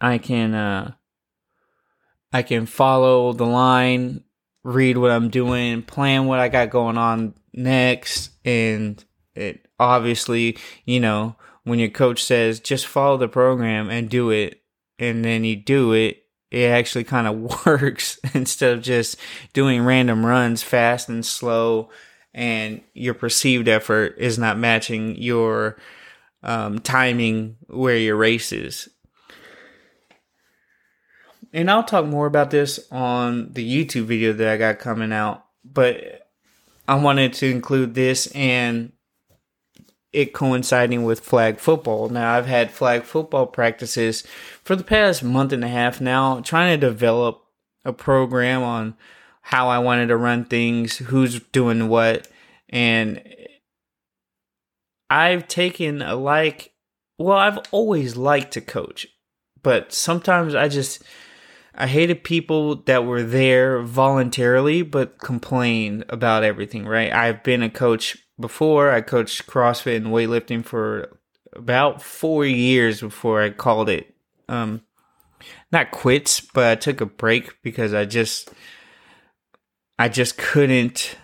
I 0.00 0.16
can 0.16 0.54
uh, 0.54 0.92
I 2.32 2.42
can 2.42 2.66
follow 2.66 3.32
the 3.32 3.46
line, 3.46 4.24
read 4.64 4.98
what 4.98 5.10
I'm 5.10 5.30
doing, 5.30 5.82
plan 5.82 6.26
what 6.26 6.40
I 6.40 6.48
got 6.48 6.70
going 6.70 6.98
on 6.98 7.34
next, 7.52 8.30
and 8.44 9.02
it 9.34 9.66
obviously, 9.78 10.58
you 10.84 11.00
know, 11.00 11.36
when 11.64 11.78
your 11.78 11.90
coach 11.90 12.22
says 12.22 12.60
just 12.60 12.86
follow 12.86 13.16
the 13.16 13.28
program 13.28 13.90
and 13.90 14.10
do 14.10 14.30
it, 14.30 14.62
and 14.98 15.24
then 15.24 15.44
you 15.44 15.56
do 15.56 15.92
it, 15.92 16.22
it 16.50 16.70
actually 16.70 17.04
kind 17.04 17.26
of 17.26 17.66
works 17.66 18.18
instead 18.34 18.76
of 18.76 18.82
just 18.82 19.16
doing 19.52 19.84
random 19.84 20.24
runs 20.24 20.62
fast 20.62 21.08
and 21.08 21.24
slow 21.24 21.90
and 22.34 22.80
your 22.94 23.14
perceived 23.14 23.68
effort 23.68 24.14
is 24.18 24.38
not 24.38 24.58
matching 24.58 25.16
your 25.16 25.76
um, 26.42 26.78
timing 26.78 27.56
where 27.66 27.96
your 27.96 28.16
race 28.16 28.52
is. 28.52 28.88
And 31.52 31.70
I'll 31.70 31.84
talk 31.84 32.04
more 32.04 32.26
about 32.26 32.50
this 32.50 32.78
on 32.90 33.52
the 33.52 33.86
YouTube 33.86 34.04
video 34.04 34.32
that 34.34 34.48
I 34.48 34.56
got 34.56 34.78
coming 34.78 35.12
out, 35.12 35.46
but 35.64 36.28
I 36.86 36.96
wanted 36.96 37.32
to 37.34 37.50
include 37.50 37.94
this 37.94 38.26
and 38.28 38.92
it 40.12 40.32
coinciding 40.32 41.04
with 41.04 41.20
flag 41.20 41.58
football. 41.58 42.08
Now, 42.08 42.34
I've 42.34 42.46
had 42.46 42.70
flag 42.70 43.04
football 43.04 43.46
practices 43.46 44.22
for 44.64 44.74
the 44.76 44.84
past 44.84 45.22
month 45.22 45.52
and 45.52 45.64
a 45.64 45.68
half 45.68 46.00
now, 46.00 46.40
trying 46.40 46.78
to 46.78 46.86
develop 46.86 47.42
a 47.84 47.92
program 47.92 48.62
on 48.62 48.96
how 49.42 49.68
I 49.68 49.78
wanted 49.78 50.08
to 50.08 50.16
run 50.16 50.44
things, 50.44 50.98
who's 50.98 51.40
doing 51.40 51.88
what, 51.88 52.28
and 52.68 53.22
I've 55.08 55.48
taken 55.48 56.02
a 56.02 56.14
like, 56.14 56.72
well, 57.18 57.38
I've 57.38 57.60
always 57.70 58.16
liked 58.16 58.52
to 58.52 58.60
coach, 58.60 59.06
but 59.62 59.92
sometimes 59.92 60.54
I 60.54 60.68
just, 60.68 61.02
I 61.78 61.86
hated 61.86 62.24
people 62.24 62.82
that 62.82 63.04
were 63.06 63.22
there 63.22 63.80
voluntarily 63.82 64.82
but 64.82 65.18
complained 65.18 66.04
about 66.08 66.42
everything, 66.42 66.84
right? 66.84 67.12
I've 67.12 67.44
been 67.44 67.62
a 67.62 67.70
coach 67.70 68.18
before. 68.38 68.90
I 68.90 69.00
coached 69.00 69.46
CrossFit 69.46 69.96
and 69.96 70.06
weightlifting 70.08 70.64
for 70.64 71.18
about 71.54 72.02
four 72.02 72.44
years 72.44 73.00
before 73.00 73.40
I 73.42 73.50
called 73.50 73.88
it 73.88 74.14
um 74.48 74.82
not 75.70 75.90
quits, 75.90 76.40
but 76.40 76.66
I 76.66 76.74
took 76.74 77.00
a 77.00 77.06
break 77.06 77.62
because 77.62 77.94
I 77.94 78.04
just 78.04 78.50
I 79.98 80.08
just 80.08 80.36
couldn't 80.36 81.16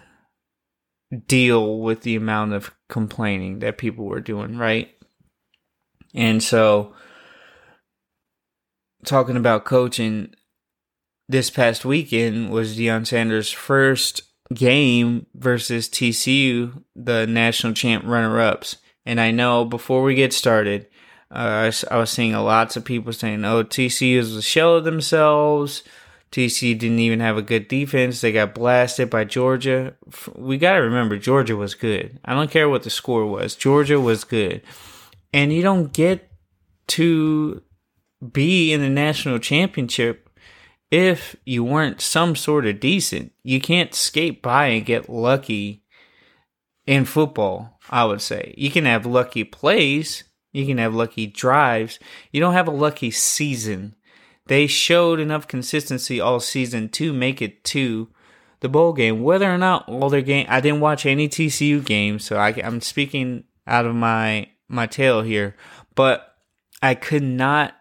deal 1.27 1.81
with 1.81 2.03
the 2.03 2.17
amount 2.17 2.53
of 2.53 2.75
complaining 2.89 3.61
that 3.61 3.79
people 3.79 4.05
were 4.05 4.21
doing, 4.21 4.57
right? 4.57 4.91
And 6.15 6.43
so 6.43 6.95
talking 9.05 9.37
about 9.37 9.65
coaching 9.65 10.35
this 11.29 11.51
past 11.51 11.85
weekend 11.85 12.51
was 12.51 12.77
Deion 12.77 13.07
Sanders' 13.07 13.51
first 13.51 14.23
game 14.53 15.27
versus 15.35 15.89
TCU, 15.89 16.83
the 16.95 17.27
national 17.27 17.73
champ 17.73 18.05
runner 18.07 18.41
ups. 18.41 18.77
And 19.07 19.21
I 19.21 19.31
know 19.31 19.65
before 19.65 20.03
we 20.03 20.15
get 20.15 20.33
started, 20.33 20.87
uh, 21.31 21.71
I, 21.91 21.95
I, 21.95 21.99
was 21.99 22.11
seeing 22.11 22.33
lots 22.33 22.77
of 22.77 22.85
people 22.85 23.13
saying, 23.13 23.45
oh, 23.45 23.65
TCU 23.65 24.17
is 24.17 24.37
a 24.37 24.43
shell 24.43 24.77
of 24.77 24.85
themselves. 24.85 25.83
TCU 26.31 26.79
didn't 26.79 26.99
even 26.99 27.21
have 27.21 27.37
a 27.37 27.43
good 27.43 27.69
defense. 27.69 28.21
They 28.21 28.33
got 28.33 28.55
blasted 28.55 29.11
by 29.11 29.25
Georgia. 29.25 29.95
We 30.35 30.59
got 30.59 30.75
to 30.75 30.83
remember, 30.83 31.17
Georgia 31.19 31.57
was 31.57 31.75
good. 31.75 32.19
I 32.25 32.35
don't 32.35 32.51
care 32.51 32.69
what 32.69 32.83
the 32.83 32.91
score 32.91 33.27
was. 33.27 33.55
Georgia 33.55 34.01
was 34.01 34.25
good. 34.25 34.63
And 35.33 35.53
you 35.53 35.63
don't 35.63 35.93
get 35.93 36.31
to 36.89 37.63
be 38.33 38.73
in 38.73 38.81
the 38.81 38.91
national 38.91 39.39
championship 39.39 40.24
if 40.91 41.37
you 41.45 41.65
weren't 41.65 42.01
some 42.01 42.37
sort 42.37 42.67
of 42.67 42.81
decent. 42.81 43.33
You 43.43 43.61
can't 43.61 43.95
skate 43.95 44.43
by 44.43 44.67
and 44.67 44.87
get 44.87 45.09
lucky 45.09 45.85
in 46.87 47.05
football, 47.05 47.79
I 47.91 48.05
would 48.05 48.21
say. 48.21 48.55
You 48.57 48.71
can 48.71 48.85
have 48.85 49.07
lucky 49.07 49.45
plays, 49.45 50.25
you 50.55 50.65
can 50.67 50.79
have 50.79 50.95
lucky 50.95 51.27
drives. 51.27 51.99
You 52.31 52.41
don't 52.41 52.55
have 52.55 52.69
a 52.69 52.73
lucky 52.73 53.11
season. 53.11 53.97
They 54.47 54.67
showed 54.69 55.19
enough 55.19 55.49
consistency 55.49 56.21
all 56.21 56.39
season 56.39 56.89
to 56.91 57.13
make 57.13 57.43
it 57.43 57.65
to 57.65 58.09
the 58.61 58.69
bowl 58.69 58.93
game. 58.93 59.23
Whether 59.23 59.53
or 59.53 59.59
not 59.59 59.89
all 59.89 60.09
their 60.09 60.23
game, 60.23 60.47
I 60.49 60.61
didn't 60.61 60.81
watch 60.81 61.07
any 61.07 61.29
TCU 61.29 61.85
games, 61.85 62.25
so 62.25 62.37
I, 62.37 62.51
I'm 62.63 62.81
speaking 62.81 63.45
out 63.67 63.85
of 63.85 63.95
my 63.95 64.49
my 64.69 64.87
tail 64.87 65.23
here. 65.23 65.57
But 65.97 66.37
I 66.81 66.95
could 66.95 67.23
not 67.23 67.75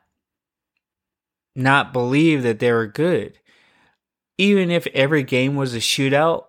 not 1.56 1.94
believe 1.94 2.44
that 2.44 2.60
they 2.60 2.72
were 2.72 2.88
good. 2.88 3.40
Even 4.38 4.72
if 4.72 4.88
every 4.88 5.24
game 5.24 5.56
was 5.56 5.74
a 5.74 5.80
shootout, 5.80 6.46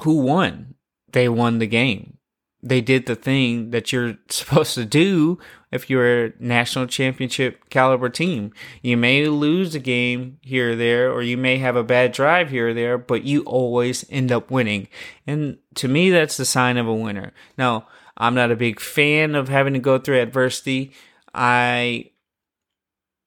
who 0.00 0.20
won? 0.20 0.74
They 1.12 1.28
won 1.28 1.58
the 1.58 1.66
game. 1.66 2.18
They 2.62 2.80
did 2.80 3.06
the 3.06 3.14
thing 3.14 3.70
that 3.70 3.92
you're 3.92 4.16
supposed 4.28 4.74
to 4.74 4.84
do 4.84 5.38
if 5.70 5.90
you're 5.90 6.26
a 6.26 6.32
national 6.38 6.86
championship 6.86 7.68
caliber 7.70 8.08
team. 8.08 8.52
You 8.82 8.96
may 8.96 9.28
lose 9.28 9.74
a 9.74 9.80
game 9.80 10.38
here 10.42 10.72
or 10.72 10.76
there, 10.76 11.12
or 11.12 11.22
you 11.22 11.36
may 11.36 11.58
have 11.58 11.76
a 11.76 11.84
bad 11.84 12.12
drive 12.12 12.50
here 12.50 12.70
or 12.70 12.74
there, 12.74 12.98
but 12.98 13.24
you 13.24 13.42
always 13.42 14.04
end 14.10 14.32
up 14.32 14.50
winning. 14.50 14.88
And 15.26 15.58
to 15.76 15.88
me, 15.88 16.10
that's 16.10 16.36
the 16.36 16.44
sign 16.44 16.76
of 16.76 16.88
a 16.88 16.94
winner. 16.94 17.32
Now, 17.58 17.86
I'm 18.16 18.34
not 18.34 18.50
a 18.50 18.56
big 18.56 18.80
fan 18.80 19.34
of 19.34 19.48
having 19.48 19.74
to 19.74 19.78
go 19.78 19.98
through 19.98 20.20
adversity. 20.20 20.92
I 21.34 22.10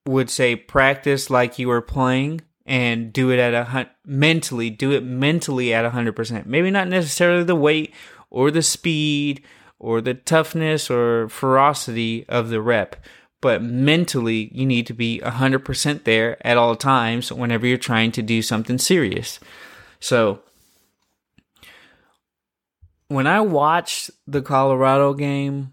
would 0.06 0.30
say 0.30 0.56
practice 0.56 1.30
like 1.30 1.58
you 1.58 1.68
were 1.68 1.82
playing 1.82 2.40
and 2.66 3.12
do 3.12 3.30
it 3.30 3.38
at 3.38 3.54
a 3.54 3.64
hun- 3.64 3.90
mentally 4.04 4.70
do 4.70 4.92
it 4.92 5.02
mentally 5.02 5.72
at 5.74 5.90
100% 5.90 6.46
maybe 6.46 6.70
not 6.70 6.88
necessarily 6.88 7.44
the 7.44 7.56
weight 7.56 7.94
or 8.30 8.50
the 8.50 8.62
speed 8.62 9.42
or 9.78 10.00
the 10.00 10.14
toughness 10.14 10.90
or 10.90 11.28
ferocity 11.28 12.24
of 12.28 12.48
the 12.48 12.60
rep 12.60 12.96
but 13.40 13.62
mentally 13.62 14.50
you 14.52 14.66
need 14.66 14.86
to 14.86 14.94
be 14.94 15.20
100% 15.24 16.04
there 16.04 16.46
at 16.46 16.58
all 16.58 16.76
times 16.76 17.32
whenever 17.32 17.66
you're 17.66 17.78
trying 17.78 18.12
to 18.12 18.22
do 18.22 18.42
something 18.42 18.76
serious. 18.76 19.40
So 19.98 20.40
when 23.10 23.26
i 23.26 23.40
watched 23.40 24.08
the 24.28 24.40
colorado 24.40 25.12
game 25.12 25.72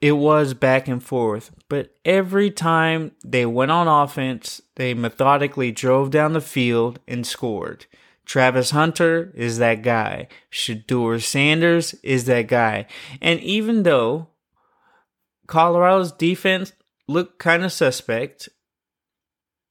it 0.00 0.12
was 0.12 0.54
back 0.54 0.88
and 0.88 1.02
forth, 1.02 1.50
but 1.68 1.94
every 2.04 2.50
time 2.50 3.12
they 3.22 3.44
went 3.44 3.70
on 3.70 3.86
offense, 3.86 4.62
they 4.76 4.94
methodically 4.94 5.70
drove 5.70 6.10
down 6.10 6.32
the 6.32 6.40
field 6.40 6.98
and 7.06 7.26
scored. 7.26 7.86
Travis 8.24 8.70
Hunter 8.70 9.32
is 9.34 9.58
that 9.58 9.82
guy. 9.82 10.28
Shedeur 10.50 11.22
Sanders 11.22 11.94
is 12.02 12.24
that 12.26 12.46
guy. 12.46 12.86
And 13.20 13.40
even 13.40 13.82
though 13.82 14.28
Colorado's 15.46 16.12
defense 16.12 16.72
looked 17.06 17.38
kind 17.38 17.64
of 17.64 17.72
suspect, 17.72 18.48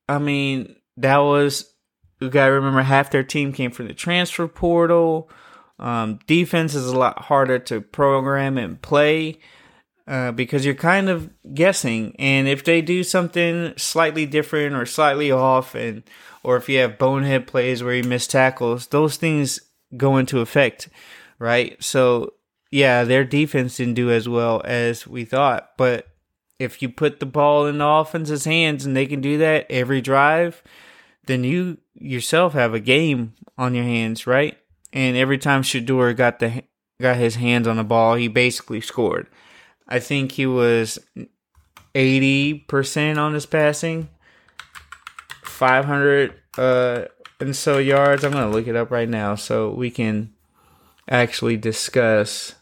I 0.07 0.19
mean, 0.19 0.75
that 0.97 1.19
was, 1.19 1.73
you 2.19 2.29
gotta 2.29 2.51
remember 2.51 2.81
half 2.81 3.09
their 3.09 3.23
team 3.23 3.51
came 3.51 3.71
from 3.71 3.87
the 3.87 3.93
transfer 3.93 4.47
portal. 4.47 5.29
Um, 5.79 6.19
defense 6.27 6.75
is 6.75 6.87
a 6.87 6.99
lot 6.99 7.23
harder 7.23 7.57
to 7.59 7.81
program 7.81 8.57
and 8.57 8.79
play 8.79 9.39
uh, 10.09 10.31
because 10.31 10.65
you're 10.65 10.73
kind 10.73 11.07
of 11.07 11.29
guessing. 11.53 12.15
And 12.17 12.47
if 12.47 12.63
they 12.63 12.81
do 12.81 13.03
something 13.03 13.73
slightly 13.77 14.25
different 14.25 14.75
or 14.75 14.87
slightly 14.87 15.31
off, 15.31 15.75
and 15.75 16.01
or 16.43 16.57
if 16.57 16.67
you 16.67 16.79
have 16.79 16.97
bonehead 16.97 17.45
plays 17.45 17.83
where 17.83 17.93
you 17.93 18.03
miss 18.03 18.25
tackles, 18.25 18.87
those 18.87 19.17
things 19.17 19.59
go 19.95 20.17
into 20.17 20.39
effect, 20.39 20.89
right? 21.37 21.81
So 21.83 22.33
yeah, 22.71 23.03
their 23.03 23.23
defense 23.23 23.77
didn't 23.77 23.93
do 23.93 24.09
as 24.09 24.27
well 24.27 24.63
as 24.65 25.05
we 25.05 25.25
thought, 25.25 25.71
but 25.77 26.07
if 26.57 26.81
you 26.81 26.89
put 26.89 27.19
the 27.19 27.25
ball 27.25 27.67
in 27.67 27.77
the 27.77 27.87
offense's 27.87 28.45
hands 28.45 28.85
and 28.85 28.95
they 28.95 29.05
can 29.05 29.21
do 29.21 29.37
that 29.37 29.67
every 29.69 30.01
drive, 30.01 30.63
then 31.27 31.43
you 31.43 31.77
yourself 31.93 32.53
have 32.53 32.73
a 32.73 32.79
game 32.79 33.33
on 33.59 33.75
your 33.75 33.83
hands, 33.85 34.25
right? 34.25 34.57
And 34.91 35.15
every 35.15 35.37
time 35.37 35.61
Shedeur 35.61 36.17
got 36.17 36.39
the 36.39 36.63
got 36.99 37.17
his 37.17 37.35
hands 37.35 37.67
on 37.67 37.77
the 37.77 37.83
ball, 37.83 38.15
he 38.15 38.27
basically 38.27 38.81
scored. 38.81 39.27
I 39.89 39.99
think 39.99 40.33
he 40.33 40.45
was 40.45 40.99
80% 41.95 43.17
on 43.17 43.33
his 43.33 43.47
passing, 43.47 44.07
500 45.43 46.35
uh, 46.57 47.05
and 47.39 47.55
so 47.55 47.79
yards. 47.79 48.23
I'm 48.23 48.31
going 48.31 48.49
to 48.49 48.55
look 48.55 48.67
it 48.67 48.75
up 48.75 48.91
right 48.91 49.09
now 49.09 49.33
so 49.33 49.71
we 49.71 49.89
can 49.89 50.33
actually 51.09 51.57
discuss 51.57 52.53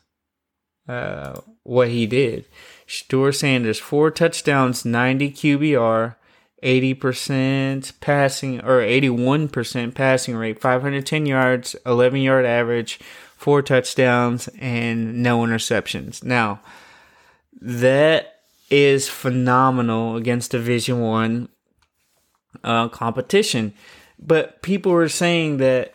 uh, 0.88 1.42
what 1.63 1.90
he 1.90 2.08
did. 2.08 2.46
Shedeur 2.88 3.36
Sanders, 3.36 3.78
four 3.78 4.10
touchdowns, 4.10 4.86
90 4.86 5.32
QBR, 5.32 6.16
80% 6.63 8.00
passing 8.00 8.62
or 8.62 8.80
81% 8.80 9.94
passing 9.94 10.36
rate, 10.38 10.60
510 10.62 11.26
yards, 11.26 11.76
11 11.86 12.22
yard 12.22 12.46
average, 12.46 13.00
four 13.36 13.62
touchdowns, 13.62 14.48
and 14.60 15.22
no 15.22 15.40
interceptions. 15.40 16.24
Now, 16.24 16.62
that 17.62 18.41
is 18.70 19.08
phenomenal 19.08 20.15
against 20.15 20.52
Division 20.52 21.02
One 21.02 21.50
uh, 22.63 22.89
competition. 22.89 23.74
But 24.20 24.62
people 24.62 24.91
were 24.91 25.10
saying 25.10 25.58
that, 25.58 25.93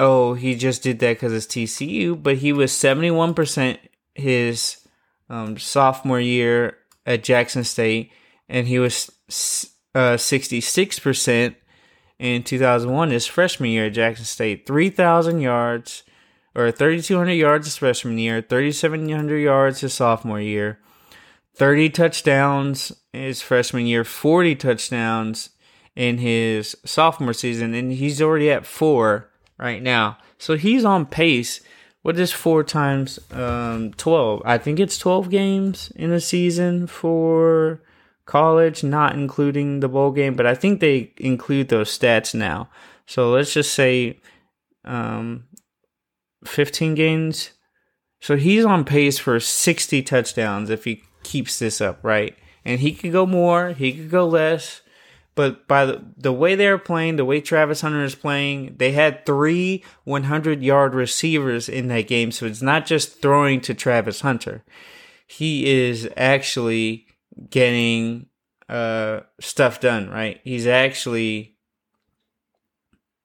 oh, 0.00 0.34
he 0.34 0.54
just 0.54 0.82
did 0.82 0.98
that 1.00 1.14
because 1.14 1.32
it's 1.32 1.46
TCU. 1.46 2.20
But 2.20 2.38
he 2.38 2.52
was 2.52 2.72
seventy 2.72 3.10
one 3.10 3.34
percent 3.34 3.78
his 4.14 4.78
um, 5.28 5.58
sophomore 5.58 6.20
year 6.20 6.78
at 7.04 7.24
Jackson 7.24 7.64
State, 7.64 8.10
and 8.48 8.66
he 8.66 8.78
was 8.78 9.10
uh, 9.94 10.16
sixty 10.16 10.60
six 10.60 10.98
percent 10.98 11.56
in 12.18 12.42
two 12.42 12.58
thousand 12.58 12.90
one 12.92 13.10
his 13.10 13.26
freshman 13.26 13.70
year 13.70 13.86
at 13.86 13.94
Jackson 13.94 14.24
State. 14.24 14.66
Three 14.66 14.90
thousand 14.90 15.40
yards 15.40 16.02
or 16.56 16.72
3,200 16.72 17.32
yards 17.32 17.66
his 17.66 17.76
freshman 17.76 18.18
year, 18.18 18.40
3,700 18.40 19.36
yards 19.36 19.80
his 19.80 19.92
sophomore 19.92 20.40
year, 20.40 20.78
30 21.54 21.90
touchdowns 21.90 22.92
his 23.12 23.42
freshman 23.42 23.86
year, 23.86 24.04
40 24.04 24.56
touchdowns 24.56 25.50
in 25.94 26.16
his 26.16 26.74
sophomore 26.82 27.34
season, 27.34 27.74
and 27.74 27.92
he's 27.92 28.22
already 28.22 28.50
at 28.50 28.64
four 28.64 29.28
right 29.58 29.82
now. 29.82 30.16
So 30.38 30.56
he's 30.56 30.84
on 30.84 31.04
pace. 31.04 31.60
What 32.00 32.18
is 32.18 32.32
four 32.32 32.64
times 32.64 33.18
um, 33.32 33.92
12? 33.92 34.40
I 34.46 34.56
think 34.56 34.80
it's 34.80 34.96
12 34.96 35.28
games 35.28 35.92
in 35.94 36.10
a 36.10 36.20
season 36.20 36.86
for 36.86 37.82
college, 38.24 38.82
not 38.82 39.14
including 39.14 39.80
the 39.80 39.88
bowl 39.88 40.10
game, 40.10 40.34
but 40.34 40.46
I 40.46 40.54
think 40.54 40.80
they 40.80 41.12
include 41.18 41.68
those 41.68 41.96
stats 41.96 42.34
now. 42.34 42.70
So 43.06 43.30
let's 43.30 43.52
just 43.52 43.74
say 43.74 44.20
um, 44.86 45.44
15 46.48 46.94
games. 46.94 47.50
So 48.20 48.36
he's 48.36 48.64
on 48.64 48.84
pace 48.84 49.18
for 49.18 49.38
60 49.38 50.02
touchdowns 50.02 50.70
if 50.70 50.84
he 50.84 51.02
keeps 51.22 51.58
this 51.58 51.80
up, 51.80 51.98
right? 52.02 52.36
And 52.64 52.80
he 52.80 52.92
could 52.92 53.12
go 53.12 53.26
more, 53.26 53.70
he 53.70 53.92
could 53.92 54.10
go 54.10 54.26
less. 54.26 54.82
But 55.34 55.68
by 55.68 55.84
the, 55.84 56.02
the 56.16 56.32
way 56.32 56.54
they're 56.54 56.78
playing, 56.78 57.16
the 57.16 57.24
way 57.24 57.42
Travis 57.42 57.82
Hunter 57.82 58.02
is 58.02 58.14
playing, 58.14 58.76
they 58.78 58.92
had 58.92 59.26
three 59.26 59.84
100 60.04 60.62
yard 60.62 60.94
receivers 60.94 61.68
in 61.68 61.88
that 61.88 62.08
game. 62.08 62.32
So 62.32 62.46
it's 62.46 62.62
not 62.62 62.86
just 62.86 63.20
throwing 63.20 63.60
to 63.62 63.74
Travis 63.74 64.22
Hunter. 64.22 64.64
He 65.26 65.66
is 65.66 66.08
actually 66.16 67.06
getting 67.50 68.26
uh, 68.68 69.20
stuff 69.38 69.80
done, 69.80 70.08
right? 70.08 70.40
He's 70.42 70.66
actually 70.66 71.56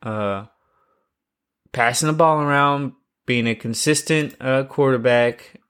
uh, 0.04 0.46
passing 1.72 2.08
the 2.08 2.14
ball 2.14 2.42
around, 2.42 2.94
being 3.32 3.48
a 3.48 3.56
consistent 3.56 4.36
uh, 4.42 4.66
quarterback, 4.66 5.62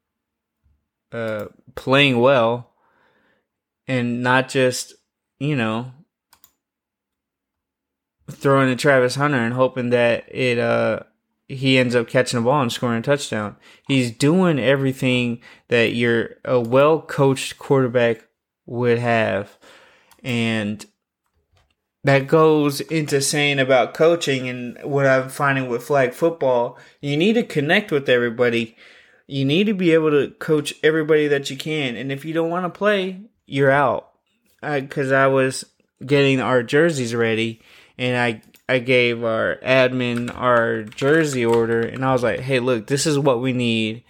uh, 1.11 1.45
playing 1.75 2.19
well, 2.19 2.71
and 3.87 4.23
not 4.23 4.49
just 4.49 4.95
you 5.39 5.55
know 5.55 5.91
throwing 8.31 8.67
to 8.67 8.75
Travis 8.75 9.13
Hunter 9.13 9.37
and 9.37 9.53
hoping 9.53 9.91
that 9.91 10.23
it 10.33 10.57
uh 10.57 11.01
he 11.47 11.77
ends 11.77 11.93
up 11.93 12.07
catching 12.07 12.39
the 12.39 12.45
ball 12.45 12.63
and 12.63 12.71
scoring 12.71 12.97
a 12.97 13.01
touchdown. 13.03 13.55
He's 13.87 14.09
doing 14.09 14.57
everything 14.57 15.39
that 15.67 15.93
you're 15.93 16.37
a 16.43 16.59
well 16.59 16.99
coached 16.99 17.59
quarterback 17.59 18.25
would 18.65 18.97
have, 18.97 19.55
and 20.23 20.83
that 22.03 22.27
goes 22.27 22.81
into 22.81 23.21
saying 23.21 23.59
about 23.59 23.93
coaching 23.93 24.49
and 24.49 24.77
what 24.83 25.05
I'm 25.05 25.29
finding 25.29 25.67
with 25.67 25.83
flag 25.83 26.13
football. 26.13 26.77
You 26.99 27.15
need 27.17 27.33
to 27.33 27.43
connect 27.43 27.91
with 27.91 28.09
everybody. 28.09 28.75
You 29.27 29.45
need 29.45 29.65
to 29.65 29.73
be 29.73 29.93
able 29.93 30.11
to 30.11 30.31
coach 30.39 30.73
everybody 30.83 31.27
that 31.27 31.49
you 31.49 31.57
can. 31.57 31.95
And 31.95 32.11
if 32.11 32.25
you 32.25 32.33
don't 32.33 32.49
want 32.49 32.65
to 32.65 32.77
play, 32.77 33.21
you're 33.45 33.71
out. 33.71 34.09
Because 34.61 35.11
I, 35.11 35.25
I 35.25 35.27
was 35.27 35.65
getting 36.05 36.39
our 36.39 36.63
jerseys 36.63 37.13
ready 37.13 37.61
and 37.97 38.17
I 38.17 38.41
I 38.71 38.79
gave 38.79 39.23
our 39.23 39.57
admin 39.57 40.33
our 40.33 40.83
jersey 40.83 41.45
order, 41.45 41.81
and 41.81 42.05
I 42.05 42.13
was 42.13 42.23
like, 42.23 42.39
"Hey, 42.39 42.59
look, 42.59 42.87
this 42.87 43.05
is 43.05 43.19
what 43.19 43.41
we 43.41 43.51
need." 43.51 44.03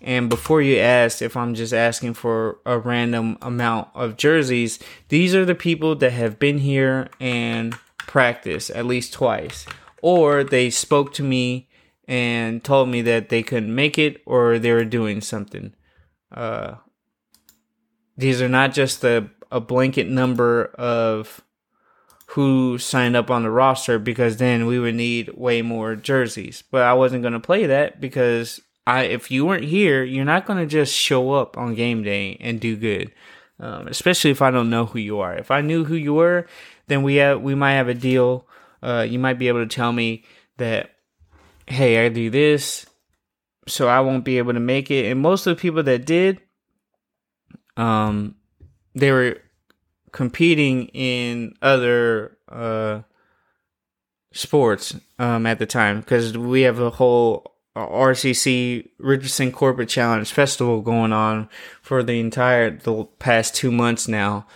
And 0.00 0.30
before 0.30 0.62
you 0.62 0.78
ask 0.78 1.20
if 1.20 1.36
I'm 1.36 1.54
just 1.54 1.72
asking 1.72 2.14
for 2.14 2.58
a 2.64 2.78
random 2.78 3.36
amount 3.42 3.88
of 3.94 4.16
jerseys, 4.16 4.78
these 5.08 5.34
are 5.34 5.44
the 5.44 5.54
people 5.54 5.96
that 5.96 6.12
have 6.12 6.38
been 6.38 6.58
here 6.58 7.08
and 7.18 7.74
practiced 7.98 8.70
at 8.70 8.86
least 8.86 9.12
twice, 9.12 9.66
or 10.00 10.44
they 10.44 10.70
spoke 10.70 11.12
to 11.14 11.22
me 11.22 11.68
and 12.06 12.64
told 12.64 12.88
me 12.88 13.02
that 13.02 13.28
they 13.28 13.42
couldn't 13.42 13.74
make 13.74 13.98
it 13.98 14.22
or 14.24 14.58
they 14.58 14.72
were 14.72 14.84
doing 14.84 15.20
something. 15.20 15.74
Uh, 16.32 16.76
these 18.16 18.40
are 18.40 18.48
not 18.48 18.72
just 18.72 19.04
a, 19.04 19.28
a 19.50 19.60
blanket 19.60 20.08
number 20.08 20.66
of 20.78 21.42
who 22.32 22.78
signed 22.78 23.16
up 23.16 23.30
on 23.30 23.42
the 23.42 23.50
roster 23.50 23.98
because 23.98 24.36
then 24.36 24.66
we 24.66 24.78
would 24.78 24.94
need 24.94 25.30
way 25.34 25.62
more 25.62 25.96
jerseys. 25.96 26.62
But 26.70 26.82
I 26.82 26.92
wasn't 26.92 27.22
going 27.22 27.32
to 27.32 27.40
play 27.40 27.66
that 27.66 28.00
because 28.00 28.60
I 28.88 29.02
if 29.02 29.30
you 29.30 29.44
weren't 29.44 29.64
here, 29.64 30.02
you're 30.02 30.24
not 30.24 30.46
going 30.46 30.58
to 30.60 30.66
just 30.66 30.94
show 30.94 31.32
up 31.32 31.58
on 31.58 31.74
game 31.74 32.02
day 32.02 32.38
and 32.40 32.58
do 32.58 32.74
good. 32.74 33.12
Um, 33.60 33.86
especially 33.86 34.30
if 34.30 34.40
I 34.40 34.50
don't 34.50 34.70
know 34.70 34.86
who 34.86 34.98
you 34.98 35.20
are. 35.20 35.34
If 35.36 35.50
I 35.50 35.60
knew 35.60 35.84
who 35.84 35.94
you 35.94 36.14
were, 36.14 36.46
then 36.86 37.02
we 37.02 37.16
have 37.16 37.42
we 37.42 37.54
might 37.54 37.72
have 37.72 37.88
a 37.88 37.94
deal. 37.94 38.46
Uh, 38.82 39.06
you 39.08 39.18
might 39.18 39.38
be 39.38 39.48
able 39.48 39.60
to 39.60 39.74
tell 39.74 39.92
me 39.92 40.24
that, 40.56 40.92
hey, 41.66 42.06
I 42.06 42.08
do 42.08 42.30
this, 42.30 42.86
so 43.66 43.88
I 43.88 44.00
won't 44.00 44.24
be 44.24 44.38
able 44.38 44.54
to 44.54 44.60
make 44.60 44.90
it. 44.90 45.10
And 45.10 45.20
most 45.20 45.46
of 45.46 45.54
the 45.54 45.60
people 45.60 45.82
that 45.82 46.06
did, 46.06 46.40
um, 47.76 48.36
they 48.94 49.12
were 49.12 49.36
competing 50.12 50.86
in 50.94 51.54
other 51.60 52.38
uh, 52.48 53.02
sports 54.32 54.96
um, 55.18 55.44
at 55.44 55.58
the 55.58 55.66
time 55.66 56.00
because 56.00 56.38
we 56.38 56.62
have 56.62 56.78
a 56.78 56.90
whole 56.90 57.57
Uh, 57.78 57.86
RCC 57.86 58.88
Richardson 58.98 59.52
Corporate 59.52 59.88
Challenge 59.88 60.28
Festival 60.28 60.80
going 60.80 61.12
on 61.12 61.48
for 61.80 62.02
the 62.02 62.18
entire 62.18 62.70
the 62.70 63.04
past 63.20 63.54
two 63.54 63.70
months 63.70 64.08
now. 64.08 64.48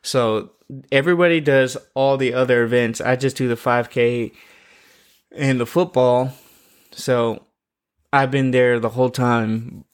So 0.00 0.52
everybody 0.92 1.40
does 1.40 1.76
all 1.94 2.16
the 2.16 2.34
other 2.34 2.62
events. 2.62 3.00
I 3.00 3.16
just 3.16 3.36
do 3.36 3.48
the 3.48 3.56
5K 3.56 4.32
and 5.32 5.58
the 5.58 5.66
football. 5.66 6.32
So 6.92 7.42
I've 8.12 8.30
been 8.30 8.52
there 8.52 8.78
the 8.78 8.90
whole 8.90 9.10
time 9.10 9.84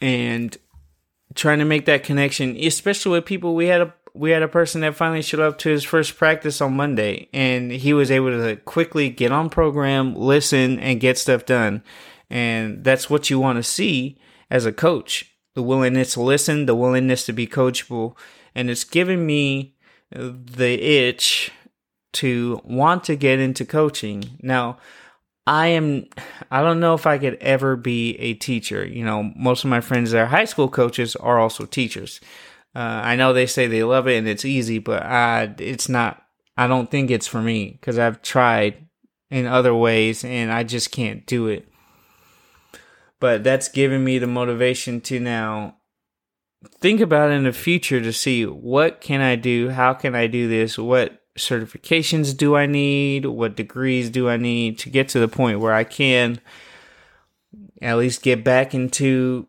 and 0.00 0.56
trying 1.34 1.58
to 1.58 1.66
make 1.66 1.84
that 1.84 2.02
connection, 2.02 2.56
especially 2.56 3.12
with 3.12 3.26
people. 3.26 3.54
We 3.54 3.66
had 3.66 3.82
a 3.82 3.94
we 4.14 4.30
had 4.30 4.42
a 4.42 4.48
person 4.48 4.80
that 4.82 4.94
finally 4.94 5.22
showed 5.22 5.40
up 5.40 5.58
to 5.58 5.70
his 5.70 5.84
first 5.84 6.16
practice 6.16 6.62
on 6.62 6.76
Monday, 6.76 7.28
and 7.34 7.70
he 7.70 7.92
was 7.92 8.10
able 8.10 8.30
to 8.30 8.56
quickly 8.56 9.10
get 9.10 9.32
on 9.32 9.50
program, 9.50 10.14
listen, 10.14 10.78
and 10.78 11.00
get 11.00 11.18
stuff 11.18 11.44
done. 11.44 11.82
And 12.32 12.82
that's 12.82 13.10
what 13.10 13.28
you 13.28 13.38
want 13.38 13.58
to 13.58 13.62
see 13.62 14.18
as 14.50 14.64
a 14.64 14.72
coach 14.72 15.28
the 15.54 15.62
willingness 15.62 16.14
to 16.14 16.22
listen, 16.22 16.64
the 16.64 16.74
willingness 16.74 17.26
to 17.26 17.32
be 17.34 17.46
coachable. 17.46 18.16
And 18.54 18.70
it's 18.70 18.84
given 18.84 19.26
me 19.26 19.76
the 20.10 20.80
itch 20.82 21.50
to 22.14 22.62
want 22.64 23.04
to 23.04 23.16
get 23.16 23.38
into 23.38 23.66
coaching. 23.66 24.38
Now, 24.40 24.78
I 25.46 25.68
am, 25.68 26.06
I 26.50 26.62
don't 26.62 26.80
know 26.80 26.94
if 26.94 27.06
I 27.06 27.18
could 27.18 27.34
ever 27.42 27.76
be 27.76 28.18
a 28.18 28.32
teacher. 28.32 28.86
You 28.86 29.04
know, 29.04 29.30
most 29.36 29.62
of 29.64 29.68
my 29.68 29.82
friends 29.82 30.12
that 30.12 30.20
are 30.20 30.26
high 30.26 30.46
school 30.46 30.70
coaches 30.70 31.14
are 31.16 31.38
also 31.38 31.66
teachers. 31.66 32.18
Uh, 32.74 32.78
I 33.04 33.16
know 33.16 33.34
they 33.34 33.46
say 33.46 33.66
they 33.66 33.84
love 33.84 34.08
it 34.08 34.16
and 34.16 34.26
it's 34.26 34.46
easy, 34.46 34.78
but 34.78 35.02
I, 35.02 35.54
it's 35.58 35.90
not, 35.90 36.22
I 36.56 36.66
don't 36.66 36.90
think 36.90 37.10
it's 37.10 37.26
for 37.26 37.42
me 37.42 37.72
because 37.72 37.98
I've 37.98 38.22
tried 38.22 38.86
in 39.30 39.44
other 39.44 39.74
ways 39.74 40.24
and 40.24 40.50
I 40.50 40.62
just 40.62 40.92
can't 40.92 41.26
do 41.26 41.48
it. 41.48 41.68
But 43.22 43.44
that's 43.44 43.68
given 43.68 44.02
me 44.02 44.18
the 44.18 44.26
motivation 44.26 45.00
to 45.02 45.20
now 45.20 45.76
think 46.80 47.00
about 47.00 47.30
in 47.30 47.44
the 47.44 47.52
future 47.52 48.00
to 48.00 48.12
see 48.12 48.44
what 48.44 49.00
can 49.00 49.20
I 49.20 49.36
do? 49.36 49.68
How 49.68 49.94
can 49.94 50.16
I 50.16 50.26
do 50.26 50.48
this? 50.48 50.76
What 50.76 51.22
certifications 51.38 52.36
do 52.36 52.56
I 52.56 52.66
need? 52.66 53.26
What 53.26 53.54
degrees 53.54 54.10
do 54.10 54.28
I 54.28 54.38
need 54.38 54.76
to 54.80 54.90
get 54.90 55.08
to 55.10 55.20
the 55.20 55.28
point 55.28 55.60
where 55.60 55.72
I 55.72 55.84
can 55.84 56.40
at 57.80 57.96
least 57.96 58.24
get 58.24 58.42
back 58.42 58.74
into 58.74 59.46